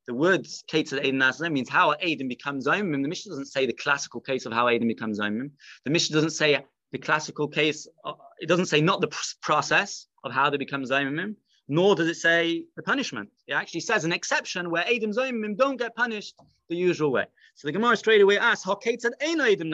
[0.08, 3.02] The words the Eden Nasim means how Eden becomes Zaimim.
[3.02, 5.50] The Mishnah doesn't say the classical case of how Eden becomes Zaimim.
[5.84, 7.88] The Mishnah doesn't say the classical case.
[8.04, 11.36] uh, It doesn't say not the pr- process of how they become Zaimim,
[11.68, 13.30] nor does it say the punishment.
[13.48, 16.36] It actually says an exception where Adam Zaimim don't get punished
[16.70, 17.26] the usual way.
[17.56, 19.72] So the Gemara straight away asks, "How said Ein Adam?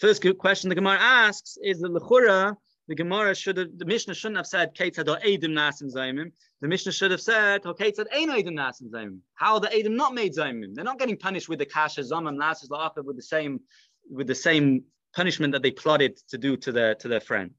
[0.00, 2.56] First question the Gemara asks is the lechura.
[2.86, 4.70] the Gemara should have, the Mishnah shouldn't have said.
[4.76, 7.64] The Mishnah should have said.
[7.64, 7.72] How
[9.54, 10.74] are the Edim not made Zaimim?
[10.74, 13.60] They're not getting punished with the Kasha Zamam Nasis La'afa with the same
[14.08, 17.50] with the same punishment that they plotted to do to their to their friend.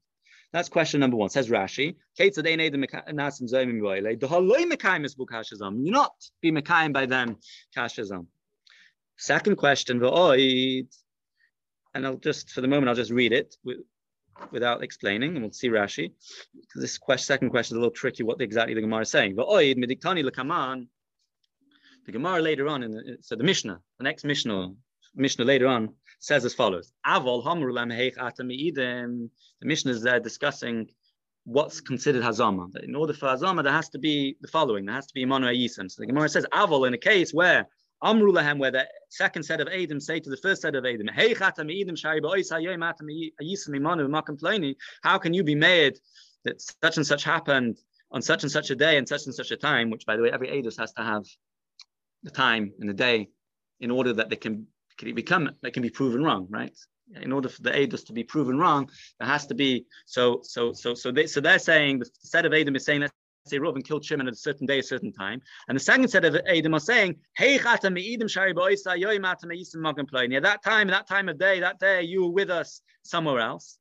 [0.52, 1.28] That's question number one.
[1.28, 1.96] Says Rashi.
[2.16, 2.32] You're
[5.92, 7.36] not be Mekayim by them
[7.74, 8.28] Kasha Zam.
[9.16, 13.56] Second question, and I'll just, for the moment, I'll just read it
[14.50, 16.12] without explaining, and we'll see Rashi.
[16.74, 19.36] This question, second question is a little tricky what exactly the Gemara is saying.
[19.36, 19.96] The
[22.12, 24.72] Gemara later on, in the, so the Mishnah, the next Mishnah,
[25.14, 27.20] Mishnah later on says as follows: The
[29.62, 30.88] Mishnah is there discussing
[31.44, 32.68] what's considered hazama.
[32.82, 35.70] In order for hazama, there has to be the following: there has to be imanu.
[35.70, 37.68] So the Gemara says avol in a case where
[38.04, 41.08] Amru lahem, where the second set of Adam say to the first set of Adam,
[41.08, 42.20] Hey chatam shari
[45.02, 45.98] How can you be made
[46.44, 47.78] that such and such happened
[48.10, 49.88] on such and such a day and such and such a time?
[49.90, 51.24] Which, by the way, every Adus has to have
[52.22, 53.28] the time and the day
[53.80, 54.66] in order that they can,
[54.98, 56.76] can become they can be proven wrong, right?
[57.22, 60.74] In order for the Adus to be proven wrong, there has to be so so
[60.74, 63.14] so so they so they're saying the set of Adam is saying let's
[63.46, 65.40] say Reuven killed Shimon at a certain day, a certain time.
[65.68, 67.82] And the second set of Edom are saying, Hey At
[70.42, 73.78] that time, that time of day, that day, you were with us somewhere else.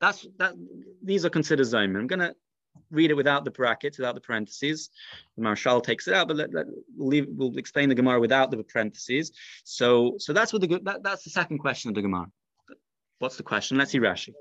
[0.00, 0.54] That's that.
[1.02, 1.96] These are considered zaim.
[1.96, 2.34] I'm gonna
[2.90, 4.90] read it without the brackets, without the parentheses.
[5.36, 6.66] The Maharshal takes it out, but let, let,
[6.96, 9.32] we'll, leave, we'll explain the Gemara without the parentheses.
[9.64, 12.26] So, so that's what the that, that's the second question of the Gemara.
[13.18, 13.78] What's the question?
[13.78, 14.32] Let's see Rashi.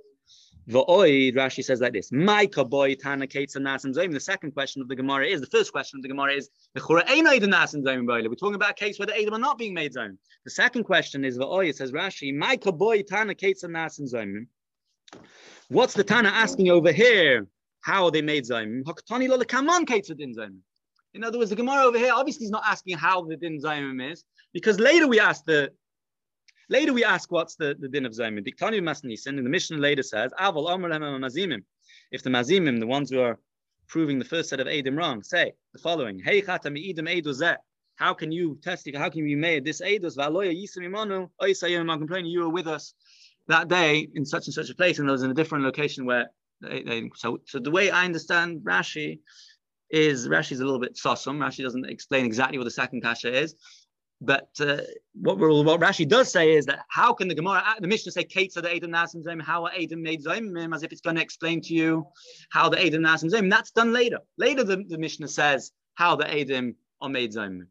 [0.69, 4.13] V'oid, Rashi says like this: My boy tana nasim zoim.
[4.13, 8.35] The second question of the Gemara is the first question of the Gemara is We're
[8.35, 10.17] talking about a case where the Edom are not being made zone.
[10.45, 11.69] The second question is V'oid.
[11.69, 14.45] It says Rashi: My boy tana nasim zoim.
[15.69, 17.47] What's the Tana asking over here?
[17.81, 18.83] How are they made zayim?
[18.83, 19.85] Hakatani lo lekamon
[20.17, 20.57] din zayim.
[21.13, 24.11] In other words, the Gemara over here obviously is not asking how the din zayim
[24.11, 25.71] is, because later we ask the
[26.71, 28.39] Later we ask what's the, the din of Zayim.
[28.39, 30.65] Diktani Masnisin, and the Mishnah later says, Aval
[31.19, 31.63] Mazimim.
[32.13, 33.37] If the Mazimim, the ones who are
[33.89, 37.57] proving the first set of Eidim wrong, say the following, Hey Chatam Eidim Eiduzeh.
[37.95, 38.99] How can you testify?
[38.99, 40.15] How can you made this Eidus?
[40.15, 42.93] Valoya Yisam Imanu, Oisayim complaining you were with us
[43.49, 46.05] that day in such and such a place, and I was in a different location
[46.05, 46.27] where
[46.61, 49.19] they, they, so so the way I understand Rashi
[49.89, 51.37] is Rashi's a little bit sossum.
[51.37, 53.55] Rashi doesn't explain exactly what the second kasha is.
[54.23, 54.77] But uh,
[55.13, 58.53] what, what Rashi does say is that how can the Gemara, the Mishnah say, Kate
[58.53, 61.59] the Adam Nasim Zayim, how are Adam made Zayim, as if it's going to explain
[61.61, 62.05] to you
[62.51, 63.49] how the Adam Nasim Zayim.
[63.49, 64.19] That's done later.
[64.37, 67.61] Later, the, the Mishnah says how the Adam are made Zayim.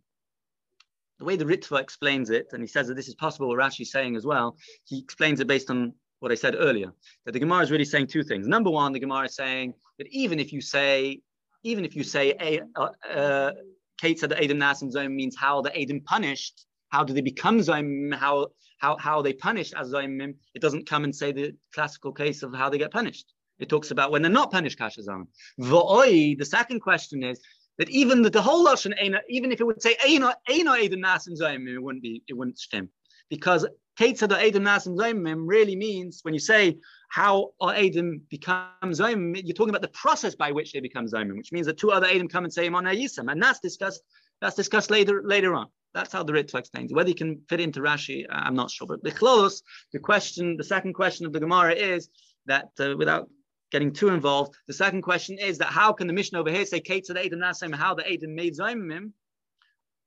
[1.20, 3.92] The way the Ritva explains it, and he says that this is possible, what Rashi's
[3.92, 6.92] saying as well, he explains it based on what I said earlier,
[7.26, 8.48] that the Gemara is really saying two things.
[8.48, 11.20] Number one, the Gemara is saying that even if you say,
[11.62, 13.52] even if you say a, uh, uh,
[14.00, 16.66] Kate said that Adam Nasim Zayim means how the Adam punished.
[16.88, 18.14] How do they become Zayim?
[18.14, 20.34] How how how they punish as Zayim?
[20.54, 23.26] It doesn't come and say the classical case of how they get punished.
[23.58, 25.26] It talks about when they're not punished Kashazam.
[25.60, 27.40] V'oi, the second question is
[27.78, 28.94] that even the, the whole lashon,
[29.28, 32.88] even if it would say Eino Adam Nasim Zayim, it wouldn't be it wouldn't stem
[33.28, 33.66] because
[34.00, 36.78] Really means when you say
[37.10, 41.52] how Adam becomes Zayim, you're talking about the process by which they become Zayim, which
[41.52, 44.02] means that two other Adam come and say Imon Yisam, and that's discussed.
[44.40, 45.66] That's discussed later later on.
[45.92, 46.94] That's how the Ritva explains.
[46.94, 48.86] Whether you can fit into Rashi, I'm not sure.
[48.86, 49.60] But the Chlos,
[49.92, 52.08] the question, the second question of the Gemara is
[52.46, 53.28] that uh, without
[53.70, 56.80] getting too involved, the second question is that how can the Mishnah over here say
[56.80, 59.12] Kate to the Adam Nasim, how the Adam made Zayim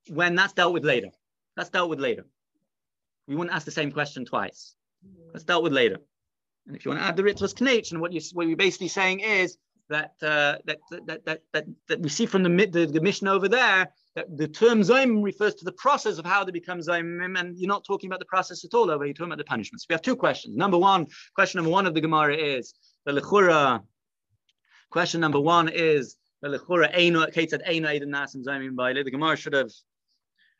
[0.10, 1.10] when that's dealt with later?
[1.56, 2.26] That's dealt with later.
[3.28, 4.76] We wouldn't ask the same question twice.
[5.32, 5.98] That's dealt with later.
[6.68, 9.20] And if you want to add the Ritva's connection, what, you, what you're basically saying
[9.20, 9.58] is
[9.90, 13.50] that, uh, that, that, that, that, that, we see from the, the, the mission over
[13.50, 17.58] there that the term Zoim refers to the process of how they become Zoim, and
[17.58, 19.86] you're not talking about the process at all over, you're talking about the punishments.
[19.90, 20.56] We have two questions.
[20.56, 22.74] Number one, question number one of the Gemara is
[23.06, 23.82] the Lechura.
[24.90, 29.54] Question number one is the Lechura Eino Ketzad Eino Eden Nasim Zoim The Gemara should
[29.54, 29.72] have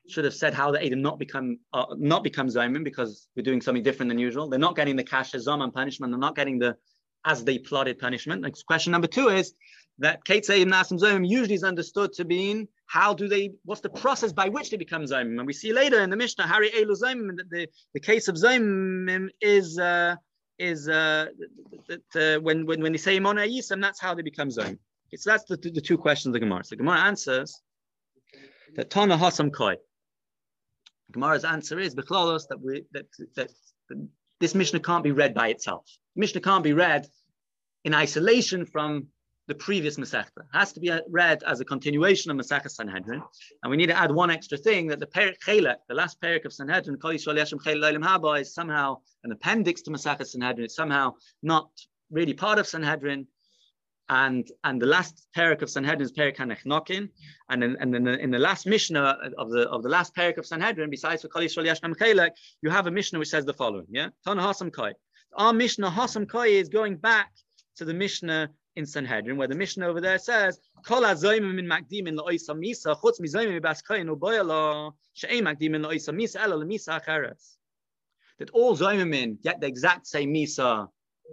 [0.10, 3.62] should have said how the Edom not become uh, not become Zayim because we're doing
[3.62, 4.50] something different than usual.
[4.50, 6.12] They're not getting the Kasha Zaman punishment.
[6.12, 6.76] They're not getting the
[7.26, 8.42] as they plotted punishment.
[8.42, 9.54] Next question number two is
[10.00, 13.90] that Kate Sayim Nasim Zayim usually is understood to mean how do they, what's the
[13.90, 15.38] process by which they become Zayim?
[15.38, 19.30] And we see later in the Mishnah, Hari Elu Zayim, the, the case of Zayim
[19.42, 20.16] is uh,
[20.60, 21.26] is uh,
[21.88, 24.78] that uh, when, when when they say Imona Yisam, that's how they become Zayim.
[25.08, 26.64] Okay, so that's the, the, the two questions the Gemara.
[26.64, 27.62] So the Gemara answers
[28.76, 29.76] that Tana Hasam Koi.
[31.14, 33.50] Gemara's answer is Bechlalos that we that, that
[34.40, 35.86] this Mishnah can't be read by itself.
[36.16, 37.08] Mishnah can't be read
[37.86, 39.08] in isolation from
[39.48, 40.38] the previous Masechta.
[40.38, 43.22] It has to be read as a continuation of Masechta Sanhedrin.
[43.62, 46.46] And we need to add one extra thing that the Perik Chelek, the last Perik
[46.46, 50.66] of Sanhedrin, Kol Yisrael Yashem is somehow an appendix to Masechta Sanhedrin.
[50.66, 51.70] It's somehow not
[52.10, 53.28] really part of Sanhedrin.
[54.10, 57.10] And, and the last parak of Sanhedrin is parak Hanechnokin,
[57.50, 60.46] and then and then in the last Mishnah of the of the last parak of
[60.46, 64.10] Sanhedrin, besides for Yisrael Yashem Chelek, you have a Mishnah which says the following: Yeah,
[64.26, 64.92] Tana Hasam Koi.
[65.36, 67.32] Our Mishnah Hasam Koi is going back
[67.78, 72.18] to the Mishnah in Sanhedrin, where the Mishnah over there says, Kol hazoymim min makdimin
[72.18, 77.58] la'oisa misa, chutz mizoymim baskayin uboyala, she'em makdimin la'oisa misa, ela l'misa acheres.
[78.40, 80.88] That all zoymim get the exact same misa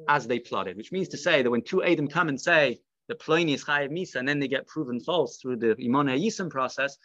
[0.08, 3.14] as they plotted, which means to say that when two Adam come and say the
[3.14, 6.96] Pliny is Chayiv Misa, and then they get proven false through the Iman Yisim process,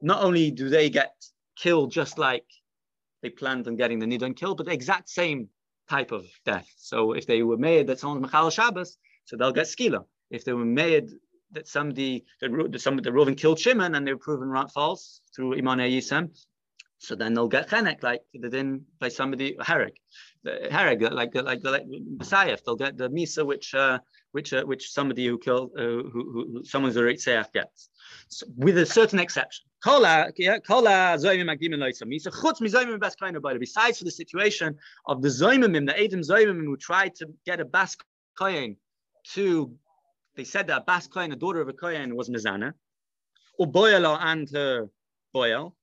[0.00, 1.12] not only do they get
[1.56, 2.44] killed just like
[3.22, 5.48] they planned on getting the Nidon killed, but the exact same
[5.88, 6.72] type of death.
[6.76, 10.04] So if they were made that someone's Machal Shabbos, so they'll get skila.
[10.30, 11.10] If they were made
[11.52, 16.30] that somebody that the Reuven killed Shimon and they were proven false through Iman Yisem,
[16.98, 19.94] so then they'll get chenek like they didn't by somebody hereg,
[20.42, 22.56] the hereg like like like Messiah.
[22.64, 23.98] They'll get the misa which uh,
[24.32, 27.88] which uh, which somebody who killed uh, who, who, someone's a Seach gets,
[28.28, 29.66] so, with a certain exception.
[29.82, 30.36] Besides
[33.98, 34.76] for the situation
[35.06, 37.96] of the zoimimim, the Adam zoimimim who tried to get a bas
[38.38, 38.76] kohen
[39.32, 39.74] to,
[40.36, 42.74] they said that a bas kohen, the daughter of a kohen, was mizana,
[43.58, 44.90] or boyala and her
[45.34, 45.74] boyal,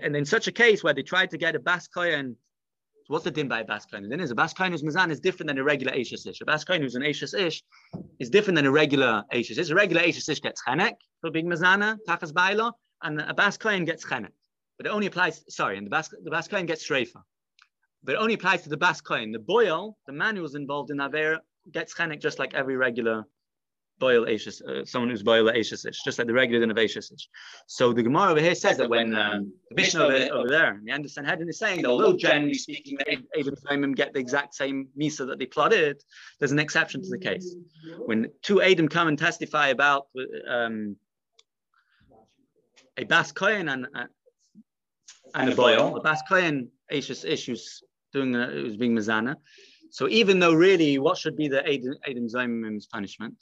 [0.00, 2.36] and in such a case where they tried to get a bas so
[3.12, 3.84] what's the din by a bas?
[3.84, 6.40] The din is a bas kohen who's mizan is different than a regular ashes ish.
[6.40, 7.62] A bas who's an ashes ish
[8.18, 9.70] is different than a regular ashes ish.
[9.70, 12.72] A regular ashes ish gets chenek for being mizana, tachas baila,
[13.02, 14.32] and a bas kohen gets chenek.
[14.78, 17.22] But it only applies, sorry, and the bas, the bas kohen gets shreifa.
[18.02, 19.30] But it only applies to the bas kohen.
[19.30, 21.38] The boil, the man who was involved in Aver,
[21.70, 23.24] gets chenek just like every regular
[24.02, 27.28] boil ashes, uh, someone who's boil ashes, just like the regular din of ashes.
[27.68, 30.90] So the Gemara over here says that when um, the Mishnah over, over there, the
[30.90, 32.98] end of is saying that although generally speaking,
[33.36, 36.02] Abel and get the exact same misa that they plotted,
[36.38, 37.46] there's an exception to the case.
[38.08, 40.08] When two Adam come and testify about
[40.48, 40.96] um,
[42.96, 44.06] a Bas Kohen and, uh,
[45.36, 46.56] and a boil, the Bas Kohen
[46.90, 47.62] ashes issues
[48.12, 49.36] doing it was being mazana.
[49.90, 51.62] So even though really, what should be the
[52.08, 53.36] Adam, Zomim's punishment?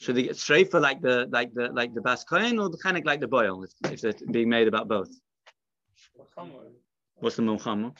[0.00, 2.78] Should they get straight for like the like the like the bas kohen or the
[2.78, 5.08] kind of like the boil if, if they're being made about both?
[7.16, 7.96] What's the mulchama?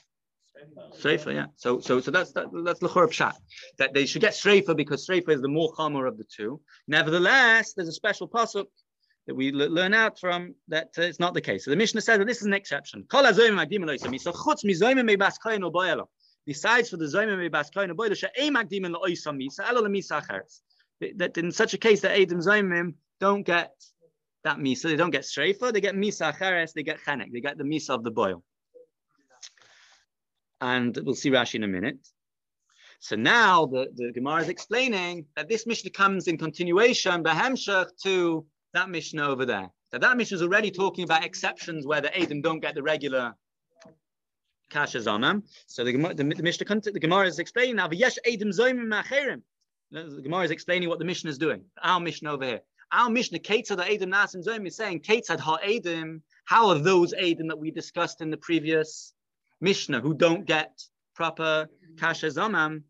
[0.99, 1.47] Streifa, yeah.
[1.57, 3.35] So so so that's that, that's lechor pshat
[3.79, 6.61] that they should get streifa because streifa is the more chomer of the two.
[6.89, 8.67] Nevertheless, there's a special pasuk
[9.27, 11.65] that we learn out from that uh, it's not the case.
[11.65, 13.07] So the Mishnah says that this is an exception.
[16.47, 17.91] Besides for the zoyim me bas kohen
[21.17, 23.73] that in such a case that Adam Zaimim don't get
[24.45, 27.59] that misa, they don't get streifa, they get misa cheres, they get chenek, they get
[27.59, 28.43] the misa of the boil.
[30.61, 31.99] And we'll see Rashi in a minute.
[33.01, 38.47] So now the, the Gemara is explaining that this Mishnah comes in continuation, behemshach, to
[38.73, 39.69] that Mishnah over there.
[39.93, 43.35] That that Mishnah is already talking about exceptions where the Adam don't get the regular
[44.71, 45.43] kasha zonam.
[45.67, 49.43] So the, the, the Mishnah, the Gemara is explaining now, v'yesh Adam zoimim ma'acherim.
[49.95, 51.63] The Gemara is explaining what the Mishnah is doing.
[51.81, 52.61] Our Mishnah over here.
[52.91, 57.47] Our Mishnah, Ketzad Adam Nasim Zom, is saying, Ketzad Ha Adam, how are those Adam
[57.47, 59.15] that we discussed in the previous
[59.61, 60.83] Mishnah who don't get
[61.15, 62.83] proper Kasha Zamam?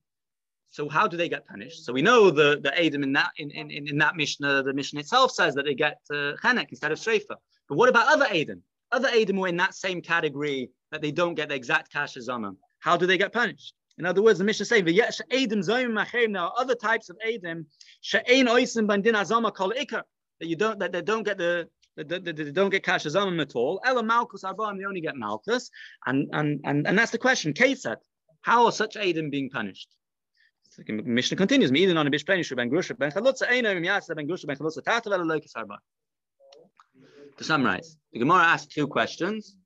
[0.70, 1.84] So how do they get punished?
[1.84, 5.00] So we know the, the Adam in that in, in, in that Mishnah, the Mishnah
[5.00, 6.32] itself says that they get uh,
[6.70, 7.36] instead of Shrefa.
[7.68, 8.62] But what about other Adam?
[8.92, 12.20] Other Adam who are in that same category that they don't get the exact Kasha
[12.20, 12.56] Zamam.
[12.80, 13.74] How do they get punished?
[13.98, 17.66] In other words, the Mishnah says, "V'yesh edim zoyim machem." Now, other types of edim
[18.00, 20.02] she'ein oisim bandin azama kol ikar
[20.40, 23.54] that you don't that they don't get the that they, don't get cash azamim at
[23.54, 23.80] all.
[23.84, 25.70] Ela malchus arba'im they only get malchus,
[26.06, 27.52] and and and and that's the question.
[27.52, 27.98] Kesat,
[28.42, 29.88] how are such edim being punished?
[30.76, 31.70] The Mishnah continues.
[31.70, 34.82] Either on a bishpenish ben grusha ben chalutza eino im yasa ben grusha ben chalutza
[34.82, 35.78] tatav ela loikis arba.
[37.36, 39.56] To summarize, the Gemara asks two questions,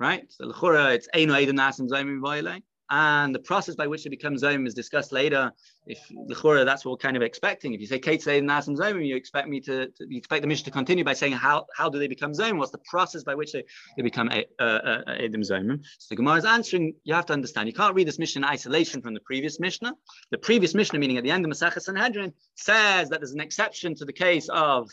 [0.00, 0.24] right?
[0.32, 2.60] So l'chura it's eino edim nasim zoyim v'oilei
[2.92, 5.50] and the process by which it becomes Zayim is discussed later.
[5.86, 7.72] If the Chura, that's what we're kind of expecting.
[7.72, 10.46] If you say Kate say Nasim Zayim, you expect me to, to, you expect the
[10.46, 12.58] Mishnah to continue by saying how how do they become Zayim?
[12.58, 13.64] What's the process by which they,
[13.96, 15.82] they become Edim Zayim?
[15.98, 16.94] So the Gemara is answering.
[17.04, 17.66] You have to understand.
[17.66, 19.94] You can't read this Mishnah in isolation from the previous Mishnah.
[20.30, 23.94] The previous Mishnah, meaning at the end of Masachas Sanhedrin, says that there's an exception
[23.94, 24.90] to the case of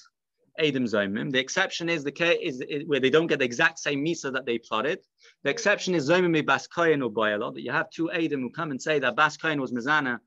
[0.59, 1.31] Adam Zomim.
[1.31, 4.45] The exception is the case is, where they don't get the exact same Misa that
[4.45, 4.99] they plotted.
[5.43, 6.35] The exception is Zomim
[6.67, 9.71] Kohen or Boyalo, that you have two Adam who come and say that Bas was
[9.71, 10.19] Mizana,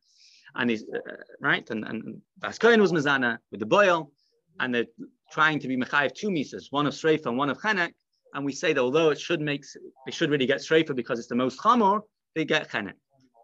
[0.54, 0.98] and he's uh,
[1.40, 4.12] right, and, and was Mizana with the boil,
[4.60, 4.86] and they're
[5.30, 7.92] trying to be Mechayev two Misas, one of Sreifa and one of Chenek.
[8.34, 9.64] And we say that although it should make,
[10.06, 12.00] they should really get Sreifa because it's the most Chamor,
[12.34, 12.94] they get Chenek.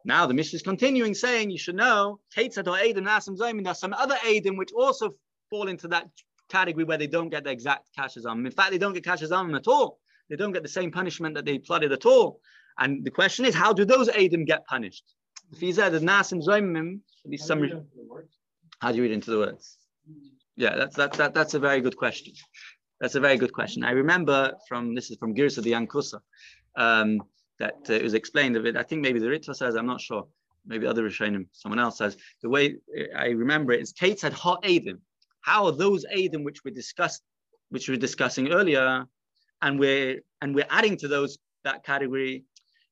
[0.04, 5.10] Now the Mishnah is continuing saying you should know there's some other Adim which also
[5.50, 6.08] fall into that
[6.48, 8.44] category where they don't get the exact kashazam.
[8.44, 9.98] In fact, they don't get kashazam at all.
[10.28, 12.40] They don't get the same punishment that they plotted at all.
[12.78, 15.04] And the question is, how do those Adim get punished?
[15.52, 17.00] If he said that Nasim Zoimim,
[17.38, 17.86] some.
[18.80, 19.78] How do you read into the words?
[20.56, 22.34] Yeah, that's that, that that's a very good question.
[23.00, 23.84] That's a very good question.
[23.84, 26.20] I remember from this is from Girsa the Yankusa
[26.76, 27.22] um,
[27.58, 28.76] that uh, it was explained of it.
[28.76, 30.26] I think maybe the Ritva says, I'm not sure.
[30.66, 32.16] Maybe other Rishonim, someone else says.
[32.42, 32.76] The way
[33.16, 34.98] I remember it is Kate said hot Adim.
[35.40, 37.22] How are those Adim which we discussed,
[37.70, 39.06] which we were discussing earlier,
[39.62, 42.44] and we're and we're adding to those that category.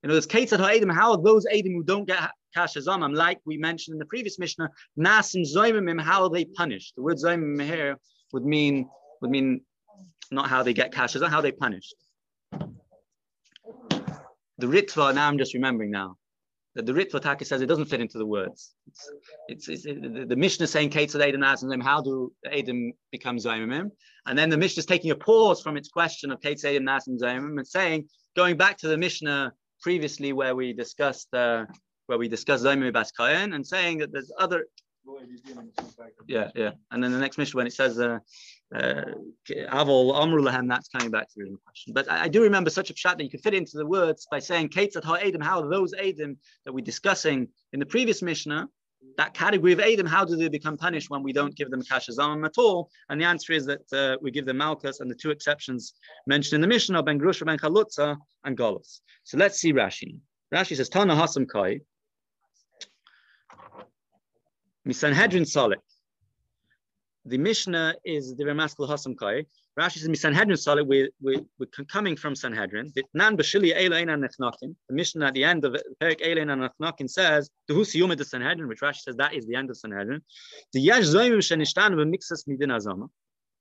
[0.03, 3.15] In other words, Kate said Adim, how are those Adim who don't get Kasha Zamam,
[3.15, 6.95] like we mentioned in the previous Mishnah, Nasim Zoimim, how are they punished?
[6.97, 7.99] The word Zoimim here
[8.33, 8.89] would mean
[9.21, 9.61] would mean
[10.31, 11.95] not how they get Kasha, how they punished.
[14.59, 16.17] The Ritva, now I'm just remembering now,
[16.83, 18.75] the Ritva Taka says it doesn't fit into the words.
[19.49, 22.93] It's, it's, it's the, the Mishnah is saying Kate said Adam Nasim, how do Adam
[23.11, 23.91] become Zoimim?
[24.27, 27.19] And then the Mishnah is taking a pause from its question of Kate Adam Nasim
[27.19, 31.65] Zoimim and saying, going back to the Mishnah previously where we discussed uh,
[32.07, 34.67] where we discussed Zaimim Bas Kayan and saying that there's other.
[36.27, 36.73] Yeah, yeah.
[36.91, 38.19] And then the next Mishnah when it says uh,
[38.75, 41.93] Avol Amru Lahem, that's coming back to the question.
[41.93, 44.27] But I, I, do remember such a pshat that you could fit into the words
[44.31, 48.69] by saying Kates at Ha'edim, how those Adim that we're discussing in the previous Mishnah,
[49.19, 52.45] that category of Adim, how do they become punished when we don't give them Kashazamim
[52.45, 52.91] at all?
[53.09, 55.95] And the answer is that uh, we give them Malchus and the two exceptions
[56.27, 59.01] mentioned in the Mishnah, Ben Grusha, Ben Chalutza, and Golos.
[59.23, 60.19] So let's see Rashi.
[60.53, 61.81] Rashi says, Tana Hasam Kai,
[64.87, 65.77] Misanhedrin Salik.
[67.29, 69.45] The Mishnah is the Ramaskal Hasam Kai.
[69.77, 70.87] Rashi says Misanhedrin Salik.
[70.87, 72.93] We're, we're, we're coming from Sanhedrin.
[72.95, 73.03] The
[74.91, 76.71] Mishnah at the end of Perik Eilein
[77.01, 80.23] and says the Husiyum the Sanhedrin, which Rashi says that is the end of Sanhedrin.
[80.73, 83.09] The Yash Zoimim Shenishtan Mixas Midin Azama.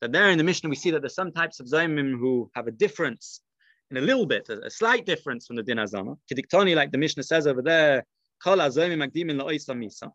[0.01, 2.67] That there in the Mishnah we see that there's some types of Zoimim who have
[2.67, 3.41] a difference
[3.89, 6.17] in a little bit, a, a slight difference from the Din Azama.
[6.31, 8.05] Kediktoni, like the Mishnah says over there,
[8.43, 10.11] Kol Azoimim Magdimin La'oisa Misa.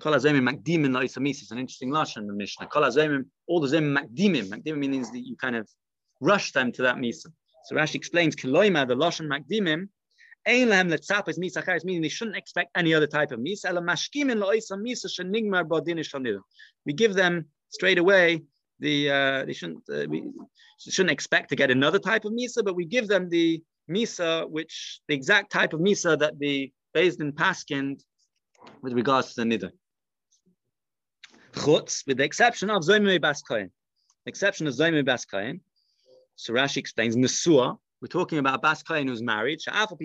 [0.00, 2.68] Kol azemim makdimim loisamis is an interesting lashon in the Mishnah.
[2.68, 4.48] Kol all the zemim makdimim.
[4.48, 5.68] Makdimim means that you kind of
[6.20, 7.26] rush them to that misa.
[7.64, 9.88] So Rashi explains kiloima the lashon makdimim.
[10.46, 13.64] Ein lehem letzap is misa meaning they shouldn't expect any other type of misa.
[13.66, 16.40] Ela mashkimin loisa misa shenigmar bodin
[16.86, 18.42] We give them straight away
[18.78, 20.30] the uh, they shouldn't uh, we
[20.78, 25.00] shouldn't expect to get another type of misa, but we give them the misa which
[25.08, 28.00] the exact type of misa that the based in Paskind
[28.80, 29.72] with regards to the niddah
[31.58, 33.70] chutz, with the exception of Zoimei Bas Kohen.
[34.24, 35.60] The exception of Zoimei Bas Kohen.
[36.36, 39.60] So Rashi explains, Nesua, we're talking about Bas Kohen who's married.
[39.66, 40.02] Even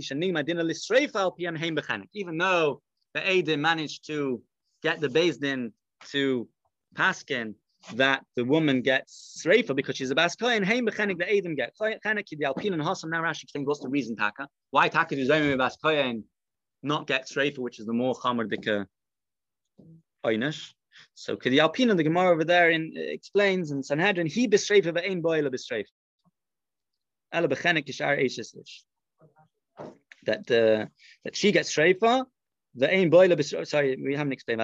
[2.37, 2.81] though
[3.13, 4.41] the Adim managed to
[4.81, 5.71] get the Din
[6.09, 6.47] to
[6.95, 7.53] Paskin
[7.95, 12.25] that the woman gets Sreifa because she's a Bas Kohen, Heim the Adim get Chenek,
[12.31, 13.09] the Alpin and Hossam.
[13.09, 14.47] Now Rashi explains what's the reason, Taka.
[14.71, 16.23] Why Taka does Zoimei Bas Kohen
[16.81, 18.87] not get Sreifa, which is the more Chamar Dika
[20.25, 20.73] Einish?
[21.15, 25.21] So Kedi Alpina, the Gemara over there in, uh, explains in Sanhedrin, he bestreifa ve'ein
[25.21, 25.85] boila bestreifa.
[27.31, 28.81] Ela bechenek yishar eisheslish.
[30.25, 30.85] That uh,
[31.23, 32.25] that she gets streifa,
[32.75, 33.67] the ain bestreifa.
[33.67, 34.61] Sorry, we haven't explained.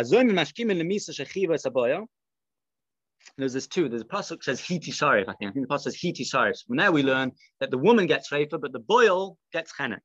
[3.38, 3.89] There's this two.
[3.89, 5.28] There's a pasuk says hiti sharif.
[5.28, 5.52] I think.
[5.52, 6.58] I think the pasuk says hiti sharif.
[6.58, 10.00] So now we learn that the woman gets reifa, but the boil gets chenek.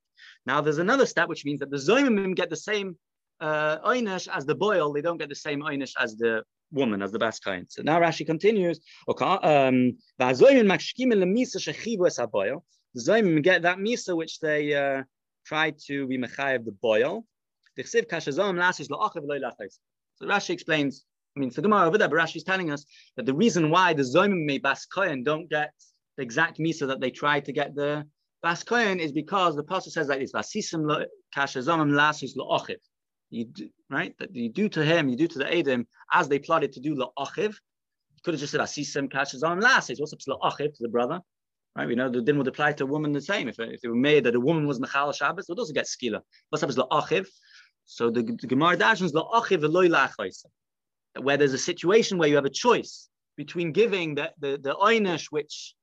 [0.46, 2.96] Now there's another step which means that the zoimim get the same
[3.44, 3.78] uh,
[4.38, 6.42] as the boil, they don't get the same einish as the
[6.72, 7.66] woman, as the baskain.
[7.68, 9.98] So now Rashi continues, okay, um,
[12.96, 15.02] Zoimim get that misa which they uh,
[15.44, 17.26] try to be mechayev the boil.
[17.76, 17.82] So
[20.32, 21.04] Rashi explains,
[21.36, 22.86] I mean, for Gemara over there, but Rashi is telling us
[23.16, 25.72] that the reason why the Zoimim may baskayan don't get
[26.16, 28.06] the exact misa that they try to get the
[28.44, 31.04] baskayan is because the pastor says like this, Vasisim
[31.36, 32.78] kashazomim lasis lo'ochiv
[33.30, 34.16] you do, right?
[34.18, 36.94] That you do to him, you do to the Adam as they plotted to do
[36.94, 37.48] la'achiv.
[37.48, 39.90] You could have just said "I see asisim kashes on last.
[39.98, 41.20] What's up to la'achiv to the brother?
[41.76, 41.88] Right?
[41.88, 43.48] We know the din would apply to a woman the same.
[43.48, 46.20] If, if it were made that a woman was mechal Shabbos, it doesn't get skila.
[46.50, 47.26] What's up is la'achiv.
[47.84, 50.46] So the, the Gemara dashens la'achiv v'loy la'achaisa.
[51.20, 55.26] Where there's a situation where you have a choice between giving the the, the einish
[55.30, 55.74] which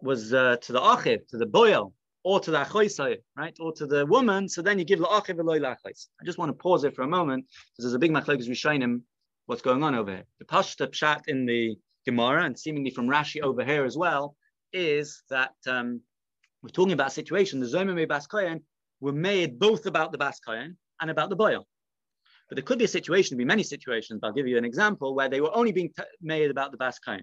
[0.00, 1.92] was uh, to the achiv, to the boil,
[2.24, 4.48] or to the achoisai, right, or to the woman.
[4.48, 5.60] So then you give the achiv loy.
[5.64, 9.02] I just want to pause it for a moment because there's a big machlokes rishonim.
[9.46, 10.24] What's going on over here?
[10.38, 14.36] The pashta pshat in the Gemara and seemingly from Rashi over here as well
[14.72, 16.00] is that um,
[16.62, 17.60] we're talking about a situation.
[17.60, 18.62] The Zomim Baskayan
[19.00, 21.66] were made both about the Baskayan and about the boil.
[22.48, 24.20] But there could be a situation, be many situations.
[24.20, 26.78] But I'll give you an example where they were only being t- made about the
[26.78, 27.22] Baskayan.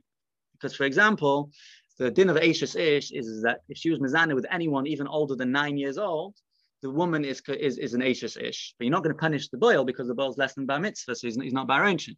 [0.53, 1.51] Because, for example,
[1.99, 5.35] the din of Ashes Ish is, that if she was Mizana with anyone even older
[5.35, 6.35] than nine years old,
[6.81, 8.73] the woman is is, is an Ashes Ish.
[8.77, 10.79] But you're not going to punish the boil because the boil is less than Bar
[10.79, 12.17] Mitzvah, so he's, he's not Bar Ancient.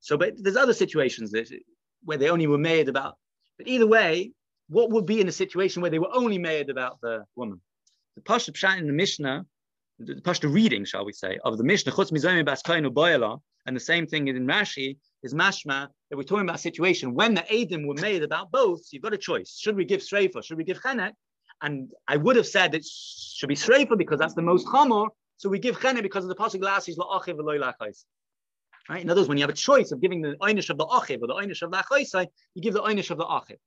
[0.00, 1.50] So, but there's other situations that,
[2.04, 3.16] where they only were made about.
[3.58, 4.32] But either way,
[4.68, 7.60] what would be in a situation where they were only made about the woman?
[8.14, 9.44] The Pasha Pshat in the Mishnah,
[9.98, 13.80] the Pasha reading, shall we say, of the Mishnah, Chutz Mizoyim Baskainu Boyala, and the
[13.80, 17.86] same thing in Rashi, is mashma that we're talking about a situation when the Adim
[17.86, 18.80] were made about both.
[18.84, 19.58] So you've got a choice.
[19.58, 20.44] Should we give Shreifa?
[20.44, 21.12] Should we give Chenek?
[21.60, 25.08] And I would have said it should be Shreifa because that's the most chamor.
[25.36, 28.04] So we give Chenek because of the Pasuk Lasis La'achiv V'loy Lachais.
[28.88, 29.02] Right?
[29.02, 31.20] In other words, when you have a choice of giving the einish of the achiv
[31.20, 33.58] or the einish of the achaisai, you give the einish of the achiv.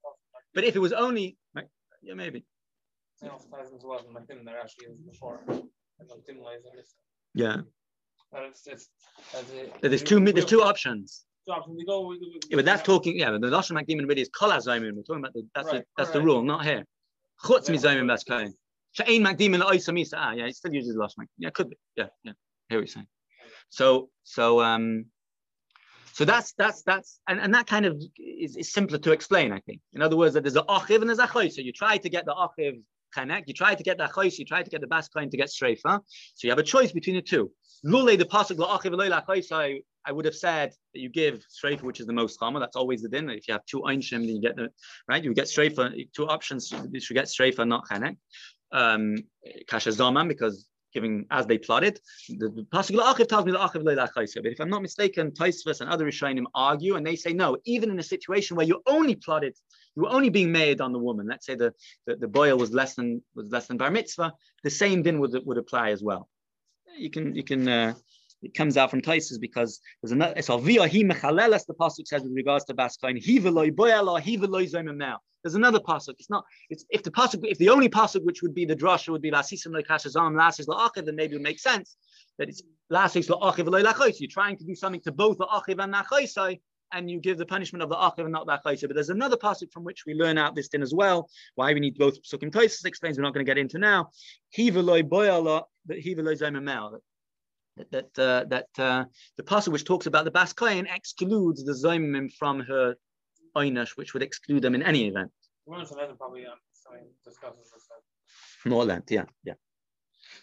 [0.56, 1.68] But if it was only, right,
[2.02, 2.44] yeah, maybe.
[7.36, 7.58] Yeah.
[9.82, 10.20] There's two.
[10.20, 11.24] There's two options.
[11.48, 13.18] Yeah, but that's talking.
[13.18, 14.94] Yeah, but the lashon makdimin really is kol hazaymin.
[14.94, 15.48] We're talking about the.
[15.56, 16.86] That's the that's the rule, not here.
[17.44, 18.54] Chutz mizaymin that's kain.
[18.92, 21.26] She'ain makdimin la'oisa Ah, yeah, he still uses lashon.
[21.38, 21.78] Yeah, could be.
[21.96, 22.34] Yeah, yeah.
[22.70, 23.02] Here we say.
[23.70, 25.06] So so um
[26.14, 29.60] so that's that's that's and, and that kind of is, is simpler to explain, I
[29.62, 29.82] think.
[29.94, 31.52] In other words, that there's a achiv and there's a choy.
[31.52, 32.82] So you try to get the achiv
[33.14, 35.48] connect, you try to get the choy, you try to get the baskain to get
[35.48, 36.02] streifa.
[36.36, 37.52] So you have a choice between the two.
[37.86, 42.14] Lule the pasuk la'achiv I, would have said that you give streifa, which is the
[42.14, 42.62] most common.
[42.62, 43.30] That's always the din.
[43.30, 44.70] If you have two einshim, then you get the
[45.08, 45.24] right.
[45.24, 46.08] You get streifa.
[46.14, 46.72] Two options.
[46.92, 48.18] You should get streifa, not connect.
[48.72, 49.18] Um,
[49.68, 52.00] kasha zaman because giving as they plotted.
[52.30, 54.36] The, pasuk la'achiv tells me la'achiv le'lachayse.
[54.36, 57.58] But if I'm not mistaken, Taisvas and other Rishonim argue, and they say no.
[57.66, 59.56] Even in a situation where you only plotted,
[59.96, 61.28] you were only being made on the woman.
[61.28, 61.74] Let's say the,
[62.06, 64.34] the, the boil was less than was less than bar mitzvah.
[64.64, 66.30] The same din would would apply as well.
[66.98, 67.68] You can you can.
[67.68, 67.94] Uh,
[68.42, 70.42] it comes out from Taisus because there's another.
[70.42, 71.66] So alvia he mechalelas.
[71.66, 73.18] The pasuk says with regards to baskain.
[73.18, 74.20] He veloy boyala.
[74.20, 75.20] He veloy now.
[75.44, 76.16] There's another pasuk.
[76.20, 76.46] It's not.
[76.70, 79.32] It's if the pasuk, if the only pasuk which would be the drasha would be
[79.32, 81.96] lasisim lekashazam lasis laachiv, then maybe it would make sense
[82.38, 85.94] that it's lasis laachiv loy You're trying to do something to both the achiv and
[85.94, 86.60] nachaisai,
[86.94, 88.88] and you give the punishment of the achiv and not the achaisai.
[88.88, 91.30] But there's another pasuk from which we learn out this din as well.
[91.56, 92.52] Why we need both pasukim.
[92.52, 93.18] Tosis explains.
[93.18, 94.10] We're not going to get into now.
[94.50, 95.64] He veloy boyala.
[95.92, 97.00] He veloy zayimamel
[97.90, 99.06] that that uh, that uh,
[99.38, 100.54] the pasuk which talks about the Bas
[100.98, 102.96] excludes the Zomim from her
[103.56, 105.32] Einish, which would exclude them in any event.
[105.66, 106.58] Probably, um,
[108.66, 109.54] More length, yeah, yeah.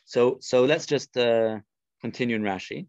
[0.05, 1.59] So so let's just uh,
[2.01, 2.87] continue in Rashi.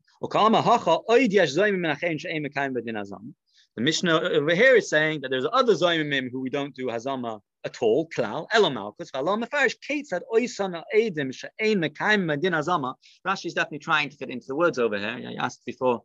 [3.75, 7.39] The Mishnah over here is saying that there's other Zoimim who we don't do Hazama
[7.65, 12.95] at all, klal, elamalkus, v'alam mefarish, Kate said, oisana edim she'ein mekayim medin azama.
[13.27, 15.17] Rashi is definitely trying to fit into the words over here.
[15.17, 16.03] Yeah, you asked before,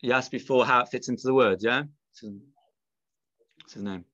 [0.00, 1.82] you asked before how it fits into the words, yeah?
[3.62, 4.04] What's his name?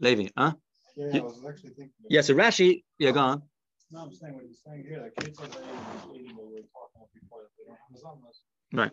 [0.00, 0.52] Levi, huh?
[0.96, 1.92] Yeah, yeah, I was actually thinking.
[2.08, 3.42] Yeah, so Rashi, yeah, go on.
[3.90, 5.46] No, I'm saying what he's saying here, that kids are
[6.14, 8.16] eating what we were talking about before, that they don't have
[8.72, 8.90] Right.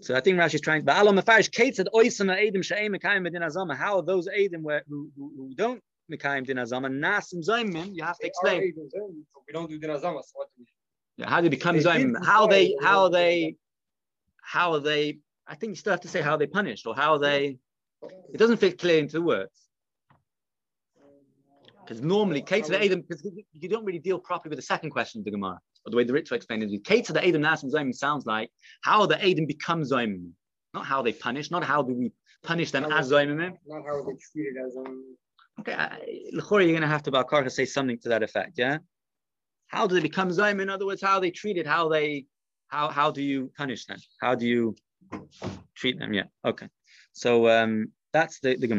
[0.00, 0.84] So I think Rashi is trying to.
[0.84, 4.62] But Alam Mefarish Kate said, "Oisama Edim She'em Mekayim Medin Azama." How are those Edim
[4.62, 5.82] where who, who, who don't
[6.12, 7.94] Mekayim Din Azama Nasim Zaymim?
[7.94, 8.72] You have to explain.
[9.46, 10.22] We don't do Din Azama.
[10.22, 10.66] So what do we?
[11.16, 12.24] Yeah, how they become Zaymim?
[12.24, 12.76] How they?
[12.82, 13.56] How they?
[14.42, 15.18] How are they?
[15.46, 17.58] I think you still have to say how they punished or how they.
[18.32, 19.68] It doesn't fit clear into the words.
[21.00, 21.08] Um,
[21.80, 24.90] because normally, Kate to the Adam, because you don't really deal properly with the second
[24.90, 26.84] question of the Gemara, or the way the Ritva explained it.
[26.84, 28.50] Kate to the Adam Nasim Zayim sounds like
[28.82, 30.30] how the Adam becomes Zayim,
[30.74, 32.12] not how they punish, not how do we
[32.42, 33.36] punish them as Zayim.
[33.66, 35.00] Not how they treated as Zayim.
[35.60, 35.74] Okay,
[36.34, 38.78] Lechora, you're going to have to Balkarka say something to that effect, yeah?
[39.68, 40.60] How do they become Zayim?
[40.60, 42.26] In other words, how they treated, how they,
[42.68, 43.98] how how do you punish them?
[44.20, 44.74] How do you
[45.74, 46.12] treat them?
[46.12, 46.68] Yeah, okay.
[47.12, 48.74] So um, that's the, the Gemara.